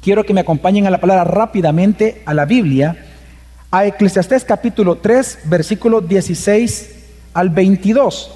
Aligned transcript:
quiero 0.00 0.24
que 0.24 0.34
me 0.34 0.40
acompañen 0.40 0.86
a 0.86 0.90
la 0.90 1.00
palabra 1.00 1.24
rápidamente 1.24 2.22
a 2.24 2.34
la 2.34 2.44
Biblia, 2.44 3.06
a 3.70 3.86
Eclesiastés 3.86 4.44
capítulo 4.44 4.96
3, 4.96 5.40
versículo 5.44 6.00
16 6.00 6.96
al 7.34 7.50
22. 7.50 8.30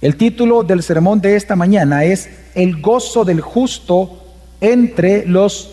El 0.00 0.16
título 0.16 0.62
del 0.62 0.82
sermón 0.82 1.20
de 1.20 1.36
esta 1.36 1.56
mañana 1.56 2.04
es 2.04 2.28
El 2.54 2.80
gozo 2.80 3.24
del 3.24 3.40
justo 3.40 4.22
entre 4.60 5.26
los 5.26 5.70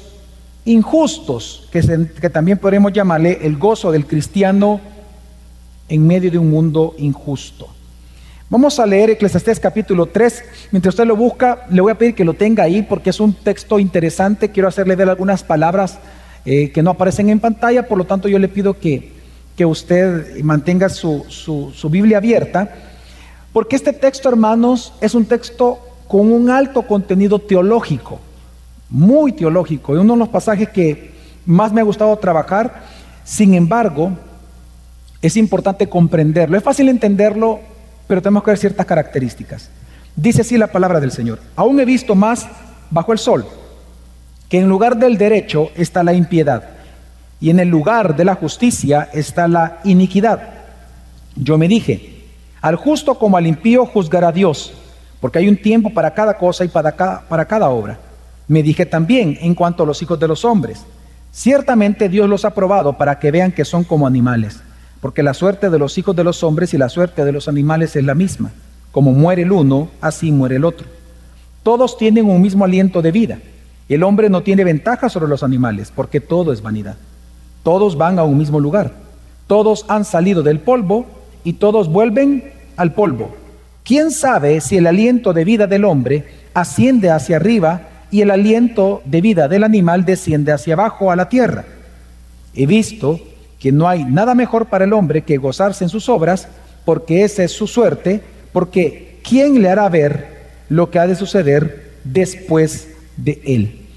injustos, 0.65 1.67
que, 1.71 1.81
que 2.21 2.29
también 2.29 2.57
podemos 2.57 2.93
llamarle 2.93 3.39
el 3.41 3.57
gozo 3.57 3.91
del 3.91 4.05
cristiano 4.05 4.79
en 5.89 6.07
medio 6.07 6.31
de 6.31 6.37
un 6.37 6.49
mundo 6.49 6.95
injusto. 6.97 7.72
Vamos 8.49 8.77
a 8.79 8.85
leer 8.85 9.09
Eclesiastés 9.09 9.59
capítulo 9.59 10.05
3. 10.05 10.43
Mientras 10.71 10.93
usted 10.93 11.05
lo 11.05 11.15
busca, 11.15 11.65
le 11.71 11.81
voy 11.81 11.91
a 11.91 11.97
pedir 11.97 12.13
que 12.13 12.25
lo 12.25 12.33
tenga 12.33 12.63
ahí 12.63 12.83
porque 12.83 13.09
es 13.09 13.19
un 13.19 13.33
texto 13.33 13.79
interesante. 13.79 14.51
Quiero 14.51 14.67
hacerle 14.67 14.95
ver 14.95 15.09
algunas 15.09 15.43
palabras 15.43 15.97
eh, 16.45 16.71
que 16.71 16.83
no 16.83 16.91
aparecen 16.91 17.29
en 17.29 17.39
pantalla, 17.39 17.87
por 17.87 17.97
lo 17.97 18.05
tanto 18.05 18.27
yo 18.27 18.37
le 18.37 18.49
pido 18.49 18.77
que, 18.77 19.13
que 19.55 19.65
usted 19.65 20.39
mantenga 20.43 20.89
su, 20.89 21.25
su 21.29 21.89
Biblia 21.89 22.17
abierta, 22.17 22.75
porque 23.53 23.75
este 23.75 23.93
texto, 23.93 24.29
hermanos, 24.29 24.93
es 25.01 25.15
un 25.15 25.25
texto 25.25 25.79
con 26.07 26.31
un 26.31 26.49
alto 26.49 26.83
contenido 26.83 27.39
teológico, 27.39 28.19
muy 28.89 29.31
teológico, 29.31 29.95
y 29.95 29.99
uno 29.99 30.13
de 30.13 30.19
los 30.19 30.29
pasajes 30.29 30.69
que 30.69 31.13
más 31.45 31.71
me 31.71 31.81
ha 31.81 31.85
gustado 31.85 32.15
trabajar. 32.17 32.83
Sin 33.23 33.53
embargo, 33.53 34.11
es 35.21 35.37
importante 35.37 35.87
comprenderlo. 35.87 36.57
Es 36.57 36.63
fácil 36.63 36.89
entenderlo 36.89 37.72
pero 38.07 38.21
tenemos 38.21 38.43
que 38.43 38.51
ver 38.51 38.57
ciertas 38.57 38.85
características. 38.85 39.69
Dice 40.15 40.41
así 40.41 40.57
la 40.57 40.67
palabra 40.67 40.99
del 40.99 41.11
Señor. 41.11 41.39
Aún 41.55 41.79
he 41.79 41.85
visto 41.85 42.15
más 42.15 42.47
bajo 42.89 43.11
el 43.11 43.19
sol, 43.19 43.45
que 44.49 44.59
en 44.59 44.69
lugar 44.69 44.97
del 44.97 45.17
derecho 45.17 45.69
está 45.75 46.03
la 46.03 46.13
impiedad, 46.13 46.63
y 47.39 47.49
en 47.49 47.59
el 47.59 47.67
lugar 47.69 48.15
de 48.15 48.25
la 48.25 48.35
justicia 48.35 49.09
está 49.13 49.47
la 49.47 49.79
iniquidad. 49.83 50.41
Yo 51.35 51.57
me 51.57 51.67
dije, 51.67 52.25
al 52.61 52.75
justo 52.75 53.17
como 53.17 53.37
al 53.37 53.47
impío 53.47 53.85
juzgará 53.85 54.31
Dios, 54.31 54.73
porque 55.19 55.39
hay 55.39 55.49
un 55.49 55.57
tiempo 55.57 55.89
para 55.89 56.13
cada 56.13 56.37
cosa 56.37 56.63
y 56.63 56.67
para 56.67 56.91
cada, 56.91 57.21
para 57.21 57.45
cada 57.45 57.69
obra. 57.69 57.97
Me 58.47 58.61
dije 58.61 58.85
también 58.85 59.37
en 59.41 59.55
cuanto 59.55 59.83
a 59.83 59.85
los 59.85 60.01
hijos 60.01 60.19
de 60.19 60.27
los 60.27 60.45
hombres, 60.45 60.85
ciertamente 61.31 62.09
Dios 62.09 62.29
los 62.29 62.45
ha 62.45 62.53
probado 62.53 62.93
para 62.93 63.17
que 63.17 63.31
vean 63.31 63.51
que 63.51 63.65
son 63.65 63.83
como 63.83 64.05
animales 64.05 64.61
porque 65.03 65.21
la 65.21 65.33
suerte 65.33 65.69
de 65.69 65.77
los 65.77 65.97
hijos 65.97 66.15
de 66.15 66.23
los 66.23 66.45
hombres 66.45 66.73
y 66.73 66.77
la 66.77 66.87
suerte 66.87 67.25
de 67.25 67.33
los 67.33 67.49
animales 67.49 67.93
es 67.97 68.05
la 68.05 68.15
misma. 68.15 68.53
Como 68.93 69.11
muere 69.11 69.41
el 69.41 69.51
uno, 69.51 69.89
así 69.99 70.31
muere 70.31 70.55
el 70.55 70.63
otro. 70.63 70.87
Todos 71.61 71.97
tienen 71.97 72.29
un 72.29 72.41
mismo 72.41 72.63
aliento 72.63 73.01
de 73.01 73.11
vida. 73.11 73.39
El 73.89 74.01
hombre 74.03 74.29
no 74.29 74.43
tiene 74.43 74.63
ventaja 74.63 75.09
sobre 75.09 75.27
los 75.27 75.43
animales, 75.43 75.91
porque 75.93 76.21
todo 76.21 76.53
es 76.53 76.61
vanidad. 76.61 76.95
Todos 77.63 77.97
van 77.97 78.17
a 78.17 78.23
un 78.23 78.37
mismo 78.37 78.61
lugar. 78.61 78.93
Todos 79.45 79.83
han 79.89 80.05
salido 80.05 80.41
del 80.41 80.61
polvo 80.61 81.05
y 81.43 81.51
todos 81.51 81.89
vuelven 81.89 82.53
al 82.77 82.93
polvo. 82.93 83.35
¿Quién 83.83 84.09
sabe 84.09 84.61
si 84.61 84.77
el 84.77 84.87
aliento 84.87 85.33
de 85.33 85.43
vida 85.43 85.67
del 85.67 85.83
hombre 85.83 86.27
asciende 86.53 87.11
hacia 87.11 87.35
arriba 87.35 87.89
y 88.09 88.21
el 88.21 88.31
aliento 88.31 89.01
de 89.03 89.19
vida 89.19 89.49
del 89.49 89.65
animal 89.65 90.05
desciende 90.05 90.53
hacia 90.53 90.75
abajo 90.75 91.11
a 91.11 91.17
la 91.17 91.27
tierra? 91.27 91.65
He 92.55 92.65
visto 92.65 93.19
que 93.63 93.71
no 93.71 93.87
hay 93.87 94.03
nada 94.03 94.35
mejor 94.35 94.65
para 94.65 94.83
el 94.83 94.91
hombre 94.91 95.21
que 95.21 95.37
gozarse 95.37 95.85
en 95.85 95.89
sus 95.89 96.09
obras, 96.09 96.49
porque 96.83 97.23
esa 97.23 97.45
es 97.45 97.53
su 97.53 97.65
suerte, 97.65 98.21
porque 98.51 99.21
¿quién 99.23 99.61
le 99.61 99.69
hará 99.69 99.87
ver 99.87 100.49
lo 100.67 100.91
que 100.91 100.99
ha 100.99 101.07
de 101.07 101.15
suceder 101.15 101.93
después 102.03 102.89
de 103.15 103.41
él? 103.45 103.87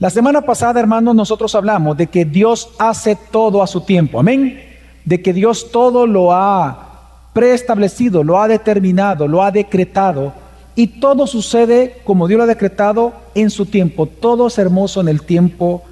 La 0.00 0.10
semana 0.10 0.40
pasada, 0.40 0.80
hermanos, 0.80 1.14
nosotros 1.14 1.54
hablamos 1.54 1.96
de 1.96 2.08
que 2.08 2.24
Dios 2.24 2.70
hace 2.76 3.16
todo 3.30 3.62
a 3.62 3.68
su 3.68 3.82
tiempo, 3.82 4.18
amén, 4.18 4.60
de 5.04 5.22
que 5.22 5.32
Dios 5.32 5.70
todo 5.70 6.04
lo 6.04 6.32
ha 6.32 7.28
preestablecido, 7.32 8.24
lo 8.24 8.42
ha 8.42 8.48
determinado, 8.48 9.28
lo 9.28 9.44
ha 9.44 9.52
decretado, 9.52 10.32
y 10.74 10.88
todo 10.98 11.28
sucede 11.28 12.00
como 12.02 12.26
Dios 12.26 12.38
lo 12.38 12.44
ha 12.44 12.48
decretado 12.48 13.12
en 13.36 13.48
su 13.48 13.64
tiempo, 13.64 14.06
todo 14.06 14.48
es 14.48 14.58
hermoso 14.58 15.00
en 15.00 15.06
el 15.06 15.22
tiempo 15.22 15.84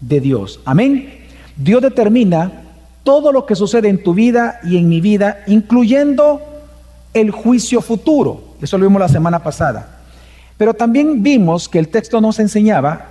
de 0.00 0.20
Dios, 0.20 0.60
amén. 0.64 1.17
Dios 1.58 1.82
determina 1.82 2.52
todo 3.02 3.32
lo 3.32 3.44
que 3.44 3.56
sucede 3.56 3.88
en 3.88 4.02
tu 4.02 4.14
vida 4.14 4.60
y 4.62 4.76
en 4.78 4.88
mi 4.88 5.00
vida, 5.00 5.42
incluyendo 5.46 6.40
el 7.12 7.30
juicio 7.32 7.80
futuro. 7.80 8.42
Eso 8.62 8.78
lo 8.78 8.86
vimos 8.86 9.00
la 9.00 9.08
semana 9.08 9.42
pasada. 9.42 9.98
Pero 10.56 10.72
también 10.72 11.22
vimos 11.22 11.68
que 11.68 11.78
el 11.78 11.88
texto 11.88 12.20
nos 12.20 12.38
enseñaba 12.38 13.06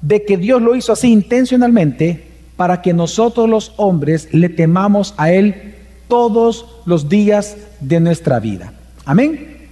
de 0.00 0.24
que 0.24 0.36
Dios 0.36 0.60
lo 0.60 0.74
hizo 0.74 0.92
así 0.92 1.10
intencionalmente 1.10 2.32
para 2.56 2.82
que 2.82 2.92
nosotros 2.92 3.48
los 3.48 3.72
hombres 3.76 4.28
le 4.32 4.48
temamos 4.48 5.14
a 5.16 5.30
Él 5.30 5.74
todos 6.08 6.66
los 6.84 7.08
días 7.08 7.56
de 7.80 8.00
nuestra 8.00 8.40
vida. 8.40 8.72
Amén. 9.04 9.68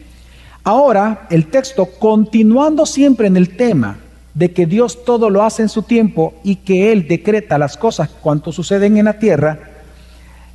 Ahora, 0.65 1.27
el 1.31 1.47
texto, 1.47 1.87
continuando 1.99 2.87
siempre 2.87 3.27
en 3.27 3.37
el 3.37 3.57
tema 3.57 3.99
de 4.35 4.53
que 4.53 4.67
Dios 4.67 5.05
todo 5.05 5.29
lo 5.31 5.43
hace 5.43 5.63
en 5.63 5.69
su 5.69 5.83
tiempo 5.83 6.35
y 6.43 6.57
que 6.57 6.93
Él 6.93 7.07
decreta 7.07 7.59
las 7.59 7.77
cosas 7.77 8.09
cuanto 8.09 8.53
suceden 8.53 8.97
en 8.97 9.05
la 9.05 9.19
tierra, 9.19 9.59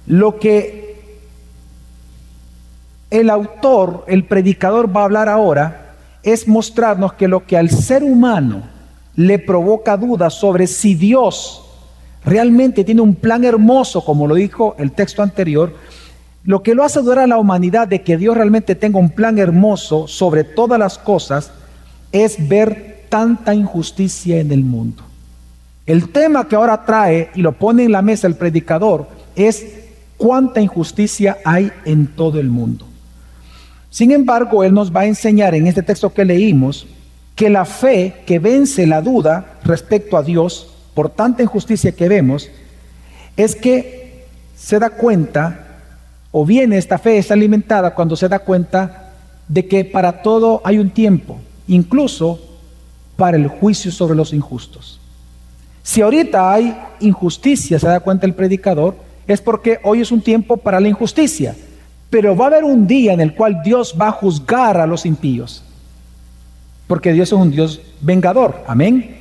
lo 0.07 0.39
que 0.39 0.87
el 3.09 3.29
autor, 3.29 4.03
el 4.07 4.25
predicador 4.25 4.95
va 4.95 5.01
a 5.01 5.05
hablar 5.05 5.29
ahora, 5.29 5.95
es 6.23 6.47
mostrarnos 6.47 7.13
que 7.13 7.27
lo 7.27 7.45
que 7.45 7.57
al 7.57 7.69
ser 7.69 8.03
humano 8.03 8.63
le 9.15 9.39
provoca 9.39 9.95
dudas 9.95 10.33
sobre 10.33 10.67
si 10.67 10.93
Dios 10.95 11.63
realmente 12.25 12.83
tiene 12.83 13.01
un 13.01 13.15
plan 13.15 13.43
hermoso, 13.43 14.03
como 14.03 14.27
lo 14.27 14.35
dijo 14.35 14.75
el 14.77 14.91
texto 14.91 15.23
anterior, 15.23 15.73
lo 16.43 16.63
que 16.63 16.75
lo 16.75 16.83
hace 16.83 17.01
dudar 17.01 17.19
a 17.19 17.27
la 17.27 17.37
humanidad 17.37 17.87
de 17.87 18.01
que 18.01 18.17
Dios 18.17 18.35
realmente 18.35 18.75
tenga 18.75 18.99
un 18.99 19.09
plan 19.09 19.37
hermoso 19.37 20.07
sobre 20.07 20.43
todas 20.43 20.79
las 20.79 20.97
cosas, 20.97 21.51
es 22.11 22.47
ver 22.47 22.96
tanta 23.09 23.53
injusticia 23.53 24.39
en 24.39 24.51
el 24.51 24.63
mundo. 24.63 25.03
El 25.85 26.09
tema 26.09 26.47
que 26.47 26.55
ahora 26.55 26.85
trae 26.85 27.29
y 27.33 27.41
lo 27.41 27.53
pone 27.53 27.85
en 27.85 27.91
la 27.91 28.01
mesa 28.01 28.27
el 28.27 28.35
predicador 28.35 29.07
es 29.35 29.65
cuánta 30.17 30.61
injusticia 30.61 31.37
hay 31.45 31.71
en 31.85 32.07
todo 32.07 32.39
el 32.39 32.49
mundo. 32.49 32.85
Sin 33.89 34.11
embargo, 34.11 34.63
él 34.63 34.73
nos 34.73 34.93
va 34.93 35.01
a 35.01 35.05
enseñar 35.05 35.55
en 35.55 35.65
este 35.67 35.83
texto 35.83 36.13
que 36.13 36.25
leímos 36.25 36.87
que 37.35 37.49
la 37.49 37.65
fe 37.65 38.23
que 38.25 38.39
vence 38.39 38.85
la 38.85 39.01
duda 39.01 39.59
respecto 39.63 40.17
a 40.17 40.23
Dios 40.23 40.73
por 40.93 41.09
tanta 41.09 41.43
injusticia 41.43 41.91
que 41.91 42.09
vemos 42.09 42.49
es 43.37 43.55
que 43.55 44.25
se 44.57 44.79
da 44.79 44.89
cuenta 44.89 45.67
o 46.31 46.45
viene 46.45 46.77
esta 46.77 46.97
fe 46.97 47.19
es 47.19 47.31
alimentada 47.31 47.93
cuando 47.93 48.15
se 48.15 48.27
da 48.27 48.39
cuenta 48.39 49.13
de 49.47 49.67
que 49.67 49.85
para 49.85 50.21
todo 50.21 50.61
hay 50.65 50.79
un 50.79 50.89
tiempo, 50.89 51.39
incluso 51.67 52.39
para 53.17 53.35
el 53.35 53.47
juicio 53.47 53.91
sobre 53.91 54.15
los 54.15 54.31
injustos. 54.31 54.99
Si 55.83 56.01
ahorita 56.01 56.53
hay 56.53 56.77
injusticia, 56.99 57.79
se 57.79 57.87
da 57.87 57.99
cuenta 57.99 58.25
el 58.25 58.33
predicador, 58.33 58.95
es 59.27 59.41
porque 59.41 59.79
hoy 59.83 60.01
es 60.01 60.11
un 60.11 60.21
tiempo 60.21 60.55
para 60.57 60.79
la 60.79 60.87
injusticia. 60.87 61.55
Pero 62.09 62.35
va 62.35 62.45
a 62.45 62.47
haber 62.47 62.63
un 62.63 62.87
día 62.87 63.13
en 63.13 63.19
el 63.19 63.33
cual 63.33 63.61
Dios 63.63 63.95
va 63.99 64.09
a 64.09 64.11
juzgar 64.11 64.77
a 64.79 64.87
los 64.87 65.05
impíos. 65.05 65.63
Porque 66.87 67.11
Dios 67.11 67.29
es 67.29 67.33
un 67.33 67.51
Dios 67.51 67.81
vengador. 67.99 68.63
Amén. 68.67 69.17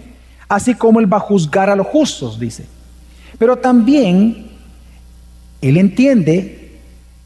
Así 0.49 0.75
como 0.75 1.01
Él 1.01 1.13
va 1.13 1.17
a 1.17 1.21
juzgar 1.21 1.69
a 1.69 1.77
los 1.77 1.87
justos, 1.89 2.39
dice. 2.39 2.67
Pero 3.39 3.57
también 3.57 4.51
Él 5.61 5.77
entiende 5.77 6.78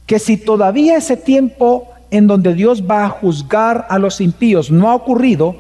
que 0.06 0.19
si 0.19 0.38
todavía 0.38 0.97
ese 0.97 1.16
tiempo 1.16 1.88
en 2.10 2.26
donde 2.26 2.54
Dios 2.54 2.82
va 2.82 3.04
a 3.04 3.10
juzgar 3.10 3.87
a 3.88 3.98
los 3.98 4.20
impíos 4.20 4.70
no 4.70 4.91
ha 4.91 4.94
ocurrido, 4.94 5.56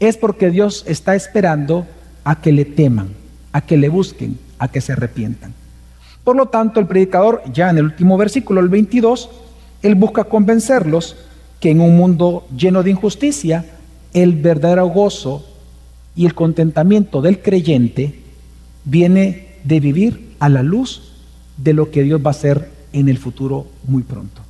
es 0.00 0.16
porque 0.16 0.50
Dios 0.50 0.84
está 0.86 1.14
esperando 1.14 1.86
a 2.24 2.40
que 2.40 2.52
le 2.52 2.64
teman, 2.64 3.08
a 3.52 3.60
que 3.60 3.76
le 3.76 3.88
busquen, 3.88 4.38
a 4.58 4.68
que 4.68 4.80
se 4.80 4.92
arrepientan. 4.92 5.54
Por 6.24 6.36
lo 6.36 6.46
tanto, 6.46 6.78
el 6.78 6.86
predicador, 6.86 7.42
ya 7.52 7.70
en 7.70 7.78
el 7.78 7.84
último 7.84 8.16
versículo, 8.16 8.60
el 8.60 8.68
22, 8.68 9.30
él 9.82 9.94
busca 9.94 10.24
convencerlos 10.24 11.16
que 11.60 11.70
en 11.70 11.80
un 11.80 11.96
mundo 11.96 12.46
lleno 12.56 12.82
de 12.82 12.90
injusticia, 12.90 13.64
el 14.12 14.34
verdadero 14.34 14.86
gozo 14.86 15.44
y 16.14 16.26
el 16.26 16.34
contentamiento 16.34 17.22
del 17.22 17.40
creyente 17.40 18.20
viene 18.84 19.56
de 19.64 19.80
vivir 19.80 20.34
a 20.38 20.48
la 20.48 20.62
luz 20.62 21.12
de 21.56 21.72
lo 21.72 21.90
que 21.90 22.02
Dios 22.02 22.20
va 22.20 22.28
a 22.28 22.30
hacer 22.30 22.70
en 22.92 23.08
el 23.08 23.18
futuro 23.18 23.66
muy 23.86 24.02
pronto. 24.02 24.42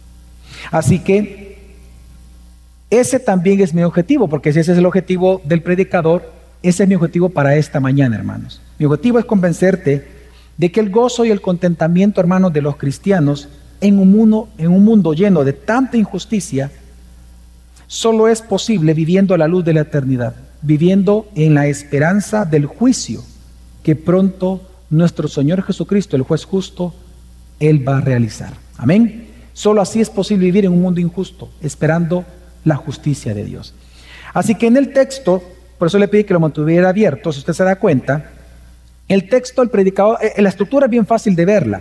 Así 0.71 1.01
que 1.01 1.48
ese 2.91 3.21
también 3.21 3.61
es 3.61 3.75
mi 3.75 3.83
objetivo, 3.83 4.29
porque 4.29 4.53
si 4.53 4.61
ese 4.61 4.73
es 4.73 4.79
el 4.79 4.87
objetivo 4.87 5.41
del 5.45 5.63
predicador, 5.63 6.33
ese 6.63 6.83
es 6.83 6.89
mi 6.89 6.95
objetivo 6.95 7.29
para 7.29 7.57
esta 7.57 7.81
mañana, 7.81 8.17
hermanos. 8.17 8.61
Mi 8.79 8.87
objetivo 8.87 9.19
es 9.19 9.25
convencerte 9.25 10.09
de 10.57 10.73
que 10.73 10.81
el 10.81 10.91
gozo 10.91 11.25
y 11.25 11.31
el 11.31 11.41
contentamiento, 11.41 12.21
hermanos, 12.21 12.53
de 12.53 12.63
los 12.63 12.77
cristianos 12.77 13.49
en 13.81 13.99
un 13.99 14.11
mundo, 14.11 14.49
en 14.59 14.69
un 14.69 14.85
mundo 14.85 15.13
lleno 15.13 15.45
de 15.45 15.53
tanta 15.53 15.97
injusticia, 15.97 16.71
solo 17.87 18.27
es 18.27 18.43
posible 18.43 18.95
viviendo 18.95 19.35
a 19.35 19.39
la 19.39 19.49
luz 19.49 19.65
de 19.65 19.75
la 19.75 19.81
eternidad. 19.81 20.35
viviendo 20.61 21.29
en 21.37 21.55
la 21.55 21.69
esperanza 21.69 22.45
del 22.45 22.67
juicio 22.67 23.23
que 23.85 23.95
pronto 23.95 24.61
nuestro 24.91 25.29
Señor 25.29 25.63
Jesucristo, 25.63 26.17
el 26.17 26.23
juez 26.23 26.45
justo, 26.45 26.95
Él 27.61 27.87
va 27.87 27.99
a 27.99 28.01
realizar. 28.01 28.55
Amén. 28.77 29.29
Solo 29.53 29.81
así 29.81 30.01
es 30.01 30.11
posible 30.11 30.47
vivir 30.47 30.65
en 30.65 30.73
un 30.73 30.83
mundo 30.83 31.01
injusto, 31.01 31.49
esperando 31.61 32.25
la 32.65 32.77
justicia 32.77 33.35
de 33.35 33.45
Dios. 33.45 33.75
Así 34.35 34.55
que 34.55 34.67
en 34.67 34.77
el 34.77 34.93
texto, 34.93 35.43
por 35.79 35.89
eso 35.89 35.99
le 35.99 36.09
pedí 36.09 36.25
que 36.25 36.35
lo 36.35 36.41
mantuviera 36.41 36.89
abierto, 36.89 37.33
si 37.33 37.41
usted 37.41 37.53
se 37.53 37.65
da 37.65 37.77
cuenta, 37.77 38.31
el 39.09 39.29
texto, 39.29 39.63
el 39.63 39.71
predicador, 39.71 40.19
eh, 40.23 40.41
la 40.43 40.49
estructura 40.51 40.87
es 40.87 40.91
bien 40.91 41.07
fácil 41.07 41.35
de 41.35 41.45
verla, 41.45 41.81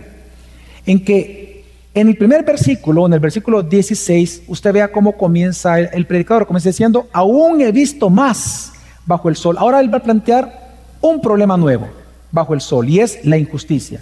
en 0.86 1.04
que 1.04 1.64
en 1.94 2.08
el 2.08 2.16
primer 2.16 2.44
versículo, 2.44 3.06
en 3.06 3.12
el 3.12 3.20
versículo 3.20 3.62
16, 3.62 4.42
usted 4.46 4.72
vea 4.72 4.92
cómo 4.92 5.16
comienza 5.16 5.78
el, 5.78 5.90
el 5.92 6.06
predicador, 6.06 6.46
comienza 6.46 6.68
diciendo, 6.68 7.08
aún 7.12 7.60
he 7.60 7.72
visto 7.72 8.08
más 8.08 8.72
bajo 9.04 9.28
el 9.28 9.36
sol. 9.36 9.56
Ahora 9.58 9.80
él 9.80 9.92
va 9.92 9.98
a 9.98 10.02
plantear 10.02 10.68
un 11.00 11.20
problema 11.20 11.56
nuevo 11.56 11.88
bajo 12.30 12.54
el 12.54 12.60
sol 12.60 12.88
y 12.88 13.00
es 13.00 13.24
la 13.24 13.36
injusticia. 13.36 14.00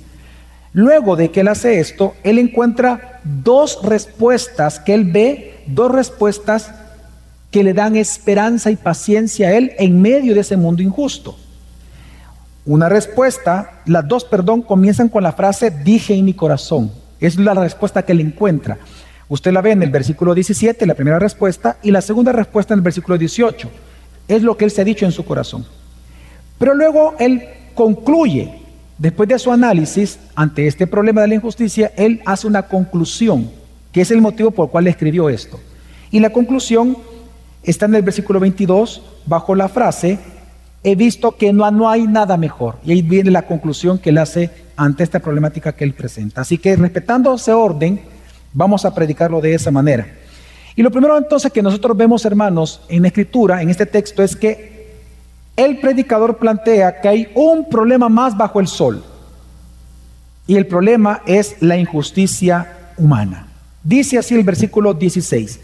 Luego 0.77 1.17
de 1.17 1.31
que 1.31 1.41
él 1.41 1.49
hace 1.49 1.81
esto, 1.81 2.15
él 2.23 2.39
encuentra 2.39 3.21
dos 3.25 3.79
respuestas 3.83 4.79
que 4.79 4.93
él 4.93 5.11
ve, 5.11 5.65
dos 5.67 5.91
respuestas 5.91 6.71
que 7.51 7.65
le 7.65 7.73
dan 7.73 7.97
esperanza 7.97 8.71
y 8.71 8.77
paciencia 8.77 9.49
a 9.49 9.53
él 9.55 9.73
en 9.79 10.03
medio 10.03 10.35
de 10.35 10.43
ese 10.43 10.59
mundo 10.59 10.83
injusto. 10.83 11.35
Una 12.67 12.91
respuesta, 12.91 13.81
las 13.87 14.07
dos, 14.07 14.27
perdón, 14.27 14.61
comienzan 14.61 15.09
con 15.09 15.23
la 15.23 15.33
frase 15.33 15.71
dije 15.71 16.13
en 16.13 16.27
mi 16.27 16.35
corazón. 16.35 16.93
Es 17.21 17.39
la 17.39 17.55
respuesta 17.55 18.03
que 18.03 18.13
él 18.13 18.21
encuentra. 18.21 18.77
Usted 19.31 19.53
la 19.53 19.63
ve 19.63 19.71
en 19.71 19.83
el 19.83 19.89
versículo 19.89 20.35
17, 20.35 20.85
la 20.85 20.95
primera 20.95 21.19
respuesta, 21.19 21.79
y 21.83 21.91
la 21.91 22.03
segunda 22.03 22.33
respuesta 22.33 22.75
en 22.75 22.81
el 22.81 22.85
versículo 22.85 23.17
18. 23.17 23.71
Es 24.29 24.43
lo 24.43 24.59
que 24.59 24.67
él 24.67 24.71
se 24.71 24.83
ha 24.83 24.85
dicho 24.85 25.07
en 25.07 25.13
su 25.13 25.25
corazón. 25.25 25.65
Pero 26.59 26.75
luego 26.75 27.15
él 27.19 27.45
concluye, 27.75 28.56
después 28.99 29.29
de 29.29 29.39
su 29.39 29.53
análisis 29.53 30.19
ante 30.35 30.67
este 30.67 30.87
problema 30.87 31.23
de 31.23 31.29
la 31.29 31.35
injusticia, 31.35 31.93
él 31.97 32.21
hace 32.25 32.47
una 32.47 32.63
conclusión, 32.63 33.51
que 33.93 34.01
es 34.01 34.11
el 34.11 34.21
motivo 34.21 34.51
por 34.51 34.67
el 34.67 34.71
cual 34.71 34.87
escribió 34.87 35.29
esto. 35.29 35.61
Y 36.11 36.21
la 36.21 36.31
conclusión 36.31 36.97
está 37.63 37.87
en 37.87 37.95
el 37.97 38.03
versículo 38.03 38.41
22, 38.41 39.03
bajo 39.27 39.55
la 39.55 39.69
frase, 39.69 40.19
he 40.85 40.95
visto 40.95 41.37
que 41.37 41.53
no, 41.53 41.69
no 41.71 41.89
hay 41.89 42.07
nada 42.07 42.37
mejor. 42.37 42.77
Y 42.85 42.93
ahí 42.93 43.03
viene 43.03 43.31
la 43.31 43.43
conclusión 43.43 43.99
que 43.99 44.11
él 44.11 44.19
hace 44.19 44.51
ante 44.77 45.03
esta 45.03 45.19
problemática 45.19 45.73
que 45.73 45.85
él 45.85 45.95
presenta. 45.95 46.43
Así 46.43 46.59
que 46.59 46.77
respetando 46.77 47.35
ese 47.35 47.53
orden, 47.53 48.01
vamos 48.53 48.85
a 48.85 48.95
predicarlo 48.95 49.41
de 49.41 49.55
esa 49.55 49.71
manera. 49.71 50.07
Y 50.77 50.83
lo 50.83 50.91
primero 50.91 51.17
entonces 51.17 51.51
que 51.51 51.63
nosotros 51.63 51.97
vemos, 51.97 52.25
hermanos, 52.25 52.83
en 52.89 53.03
la 53.03 53.09
escritura, 53.09 53.63
en 53.63 53.71
este 53.71 53.87
texto, 53.87 54.23
es 54.23 54.37
que 54.37 54.76
el 55.57 55.81
predicador 55.81 56.37
plantea 56.37 57.01
que 57.01 57.09
hay 57.09 57.29
un 57.35 57.69
problema 57.69 58.09
más 58.09 58.37
bajo 58.37 58.61
el 58.61 58.69
sol. 58.69 59.03
Y 60.47 60.57
el 60.57 60.67
problema 60.67 61.23
es 61.27 61.57
la 61.61 61.77
injusticia 61.77 62.93
humana. 62.99 63.49
Dice 63.83 64.19
así 64.19 64.35
el 64.35 64.45
versículo 64.45 64.95
16. 64.95 65.61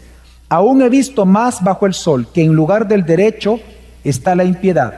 Aún 0.49 0.81
he 0.81 0.89
visto 0.89 1.25
más 1.25 1.63
bajo 1.63 1.85
el 1.85 1.93
sol 1.93 2.27
que 2.33 2.43
en 2.43 2.53
lugar 2.53 2.87
del 2.87 3.05
derecho 3.05 3.59
está 4.03 4.35
la 4.35 4.43
impiedad 4.43 4.93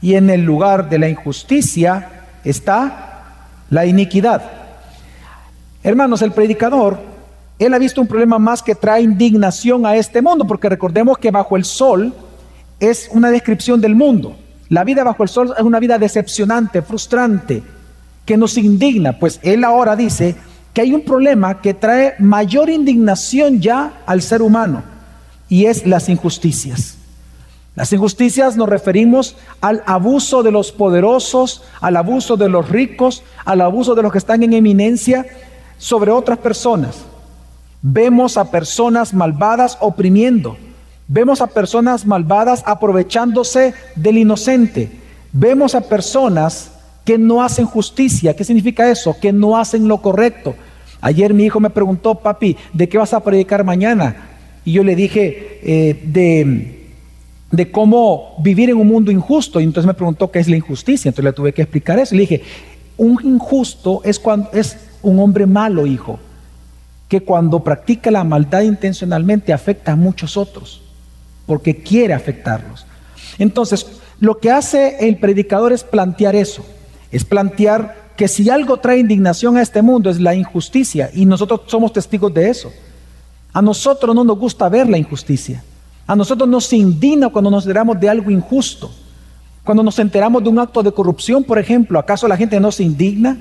y 0.00 0.14
en 0.14 0.30
el 0.30 0.42
lugar 0.42 0.88
de 0.88 0.98
la 0.98 1.08
injusticia 1.08 2.10
está 2.44 3.22
la 3.70 3.86
iniquidad. 3.86 4.42
Hermanos, 5.82 6.22
el 6.22 6.32
predicador, 6.32 6.98
él 7.58 7.74
ha 7.74 7.78
visto 7.78 8.00
un 8.00 8.06
problema 8.06 8.38
más 8.38 8.62
que 8.62 8.74
trae 8.74 9.02
indignación 9.02 9.86
a 9.86 9.96
este 9.96 10.22
mundo, 10.22 10.46
porque 10.46 10.68
recordemos 10.68 11.18
que 11.18 11.30
bajo 11.30 11.56
el 11.56 11.64
sol 11.64 12.14
es 12.80 13.08
una 13.12 13.30
descripción 13.30 13.80
del 13.80 13.94
mundo. 13.94 14.36
La 14.68 14.84
vida 14.84 15.04
bajo 15.04 15.22
el 15.22 15.28
sol 15.28 15.54
es 15.56 15.62
una 15.62 15.80
vida 15.80 15.98
decepcionante, 15.98 16.82
frustrante, 16.82 17.62
que 18.24 18.36
nos 18.36 18.56
indigna. 18.56 19.18
Pues 19.18 19.40
él 19.42 19.64
ahora 19.64 19.96
dice 19.96 20.36
que 20.72 20.80
hay 20.80 20.92
un 20.92 21.02
problema 21.02 21.60
que 21.60 21.74
trae 21.74 22.14
mayor 22.18 22.70
indignación 22.70 23.60
ya 23.60 24.02
al 24.06 24.22
ser 24.22 24.42
humano 24.42 24.82
y 25.48 25.66
es 25.66 25.86
las 25.86 26.08
injusticias. 26.08 26.96
Las 27.76 27.92
injusticias 27.92 28.56
nos 28.56 28.68
referimos 28.68 29.36
al 29.60 29.82
abuso 29.86 30.42
de 30.42 30.52
los 30.52 30.70
poderosos, 30.70 31.62
al 31.80 31.96
abuso 31.96 32.36
de 32.36 32.48
los 32.48 32.68
ricos, 32.68 33.22
al 33.44 33.60
abuso 33.60 33.94
de 33.94 34.02
los 34.02 34.12
que 34.12 34.18
están 34.18 34.42
en 34.44 34.52
eminencia 34.52 35.26
sobre 35.76 36.12
otras 36.12 36.38
personas. 36.38 37.04
Vemos 37.82 38.36
a 38.36 38.50
personas 38.50 39.12
malvadas 39.12 39.76
oprimiendo. 39.80 40.56
Vemos 41.06 41.40
a 41.40 41.48
personas 41.48 42.06
malvadas 42.06 42.62
aprovechándose 42.66 43.74
del 43.94 44.18
inocente. 44.18 44.90
Vemos 45.32 45.74
a 45.74 45.82
personas 45.82 46.70
que 47.04 47.18
no 47.18 47.42
hacen 47.42 47.66
justicia. 47.66 48.34
¿Qué 48.34 48.44
significa 48.44 48.90
eso? 48.90 49.16
Que 49.20 49.32
no 49.32 49.56
hacen 49.56 49.86
lo 49.86 50.00
correcto. 50.00 50.54
Ayer 51.00 51.34
mi 51.34 51.44
hijo 51.44 51.60
me 51.60 51.68
preguntó, 51.68 52.14
papi, 52.14 52.56
¿de 52.72 52.88
qué 52.88 52.96
vas 52.96 53.12
a 53.12 53.22
predicar 53.22 53.62
mañana? 53.64 54.28
Y 54.64 54.72
yo 54.72 54.82
le 54.82 54.96
dije 54.96 55.60
eh, 55.62 56.02
de, 56.06 56.88
de, 57.50 57.70
cómo 57.70 58.36
vivir 58.38 58.70
en 58.70 58.78
un 58.78 58.88
mundo 58.88 59.10
injusto. 59.10 59.60
Y 59.60 59.64
entonces 59.64 59.86
me 59.86 59.92
preguntó 59.92 60.30
qué 60.30 60.38
es 60.38 60.48
la 60.48 60.56
injusticia. 60.56 61.10
Entonces 61.10 61.24
le 61.26 61.32
tuve 61.34 61.52
que 61.52 61.60
explicar 61.60 61.98
eso. 61.98 62.14
Y 62.14 62.18
le 62.18 62.22
dije, 62.22 62.42
un 62.96 63.18
injusto 63.22 64.00
es, 64.04 64.18
cuando, 64.18 64.50
es 64.52 64.78
un 65.02 65.18
hombre 65.18 65.44
malo, 65.44 65.84
hijo, 65.84 66.18
que 67.08 67.20
cuando 67.20 67.62
practica 67.62 68.10
la 68.10 68.24
maldad 68.24 68.62
intencionalmente 68.62 69.52
afecta 69.52 69.92
a 69.92 69.96
muchos 69.96 70.38
otros, 70.38 70.83
porque 71.46 71.76
quiere 71.76 72.14
afectarlos. 72.14 72.86
Entonces, 73.38 73.86
lo 74.20 74.38
que 74.38 74.50
hace 74.50 74.96
el 75.06 75.18
predicador 75.18 75.72
es 75.72 75.84
plantear 75.84 76.36
eso, 76.36 76.64
es 77.10 77.24
plantear 77.24 78.04
que 78.16 78.28
si 78.28 78.48
algo 78.48 78.76
trae 78.76 78.98
indignación 78.98 79.56
a 79.56 79.62
este 79.62 79.82
mundo 79.82 80.08
es 80.08 80.20
la 80.20 80.34
injusticia, 80.34 81.10
y 81.12 81.26
nosotros 81.26 81.62
somos 81.66 81.92
testigos 81.92 82.32
de 82.32 82.48
eso. 82.48 82.72
A 83.52 83.62
nosotros 83.62 84.14
no 84.14 84.24
nos 84.24 84.38
gusta 84.38 84.68
ver 84.68 84.88
la 84.88 84.98
injusticia. 84.98 85.62
A 86.06 86.14
nosotros 86.14 86.48
nos 86.48 86.72
indigna 86.72 87.28
cuando 87.28 87.50
nos 87.50 87.64
enteramos 87.64 87.98
de 87.98 88.08
algo 88.08 88.30
injusto. 88.30 88.90
Cuando 89.64 89.82
nos 89.82 89.98
enteramos 89.98 90.42
de 90.42 90.50
un 90.50 90.58
acto 90.58 90.82
de 90.82 90.92
corrupción, 90.92 91.42
por 91.42 91.58
ejemplo, 91.58 91.98
¿acaso 91.98 92.28
la 92.28 92.36
gente 92.36 92.60
no 92.60 92.70
se 92.70 92.82
indigna? 92.82 93.38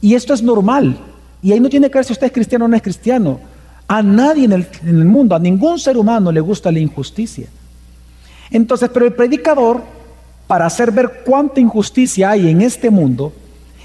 Y 0.00 0.14
esto 0.14 0.34
es 0.34 0.42
normal. 0.42 0.96
Y 1.42 1.52
ahí 1.52 1.60
no 1.60 1.68
tiene 1.68 1.90
que 1.90 1.98
ver 1.98 2.04
si 2.04 2.12
usted 2.12 2.26
es 2.26 2.32
cristiano 2.32 2.64
o 2.64 2.68
no 2.68 2.76
es 2.76 2.82
cristiano. 2.82 3.38
A 3.92 4.04
nadie 4.04 4.44
en 4.44 4.52
el, 4.52 5.04
mundo, 5.04 5.34
a 5.34 5.40
ningún 5.40 5.76
ser 5.80 5.98
humano 5.98 6.30
le 6.30 6.38
gusta 6.38 6.70
la 6.70 6.78
injusticia. 6.78 7.48
Entonces, 8.48 8.88
pero 8.94 9.04
el 9.04 9.14
predicador, 9.14 9.82
para 10.46 10.66
hacer 10.66 10.92
ver 10.92 11.22
cuánta 11.26 11.58
injusticia 11.58 12.30
hay 12.30 12.50
en 12.50 12.62
este 12.62 12.88
mundo, 12.88 13.32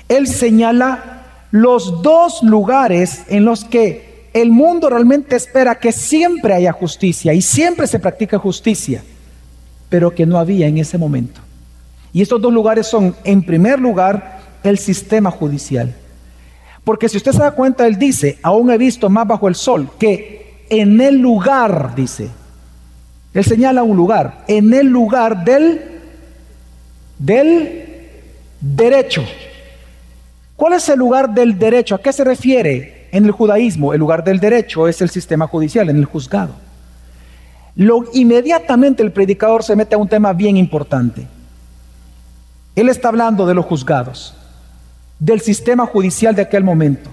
él 0.07 0.27
señala 0.27 1.23
los 1.49 2.03
dos 2.03 2.43
lugares 2.43 3.23
en 3.29 3.45
los 3.45 3.65
que 3.65 4.29
el 4.35 4.51
mundo 4.51 4.91
realmente 4.91 5.35
espera 5.35 5.79
que 5.79 5.91
siempre 5.91 6.53
haya 6.53 6.71
justicia 6.71 7.33
y 7.33 7.41
siempre 7.41 7.87
se 7.87 7.97
practica 7.97 8.37
justicia, 8.37 9.03
pero 9.89 10.13
que 10.13 10.27
no 10.27 10.37
había 10.37 10.67
en 10.67 10.77
ese 10.77 10.99
momento. 10.99 11.41
Y 12.13 12.21
estos 12.21 12.39
dos 12.39 12.53
lugares 12.53 12.85
son, 12.85 13.15
en 13.23 13.41
primer 13.41 13.79
lugar, 13.79 14.41
el 14.63 14.77
sistema 14.77 15.31
judicial. 15.31 15.95
Porque 16.85 17.09
si 17.09 17.17
usted 17.17 17.31
se 17.33 17.39
da 17.39 17.51
cuenta, 17.51 17.85
él 17.87 17.97
dice, 17.97 18.37
aún 18.43 18.71
he 18.71 18.77
visto 18.77 19.09
más 19.09 19.27
bajo 19.27 19.47
el 19.49 19.55
sol, 19.55 19.89
que 19.99 20.63
en 20.69 21.01
el 21.01 21.17
lugar, 21.17 21.93
dice, 21.95 22.29
él 23.33 23.43
señala 23.43 23.83
un 23.83 23.97
lugar, 23.97 24.45
en 24.47 24.73
el 24.73 24.87
lugar 24.87 25.43
del, 25.43 25.81
del 27.17 27.85
derecho. 28.61 29.25
¿Cuál 30.55 30.73
es 30.73 30.87
el 30.87 30.99
lugar 30.99 31.33
del 31.33 31.57
derecho? 31.57 31.95
¿A 31.95 32.01
qué 32.01 32.13
se 32.13 32.23
refiere? 32.23 33.07
En 33.11 33.25
el 33.25 33.31
judaísmo, 33.31 33.93
el 33.93 33.99
lugar 33.99 34.23
del 34.23 34.39
derecho 34.39 34.87
es 34.87 35.01
el 35.01 35.09
sistema 35.09 35.47
judicial, 35.47 35.89
en 35.89 35.97
el 35.97 36.05
juzgado. 36.05 36.53
Lo, 37.75 38.05
inmediatamente 38.13 39.03
el 39.03 39.11
predicador 39.11 39.63
se 39.63 39.75
mete 39.75 39.95
a 39.95 39.97
un 39.97 40.07
tema 40.07 40.33
bien 40.33 40.55
importante. 40.55 41.27
Él 42.75 42.89
está 42.89 43.07
hablando 43.07 43.45
de 43.45 43.53
los 43.53 43.65
juzgados, 43.65 44.35
del 45.19 45.41
sistema 45.41 45.85
judicial 45.85 46.35
de 46.35 46.43
aquel 46.43 46.63
momento. 46.63 47.09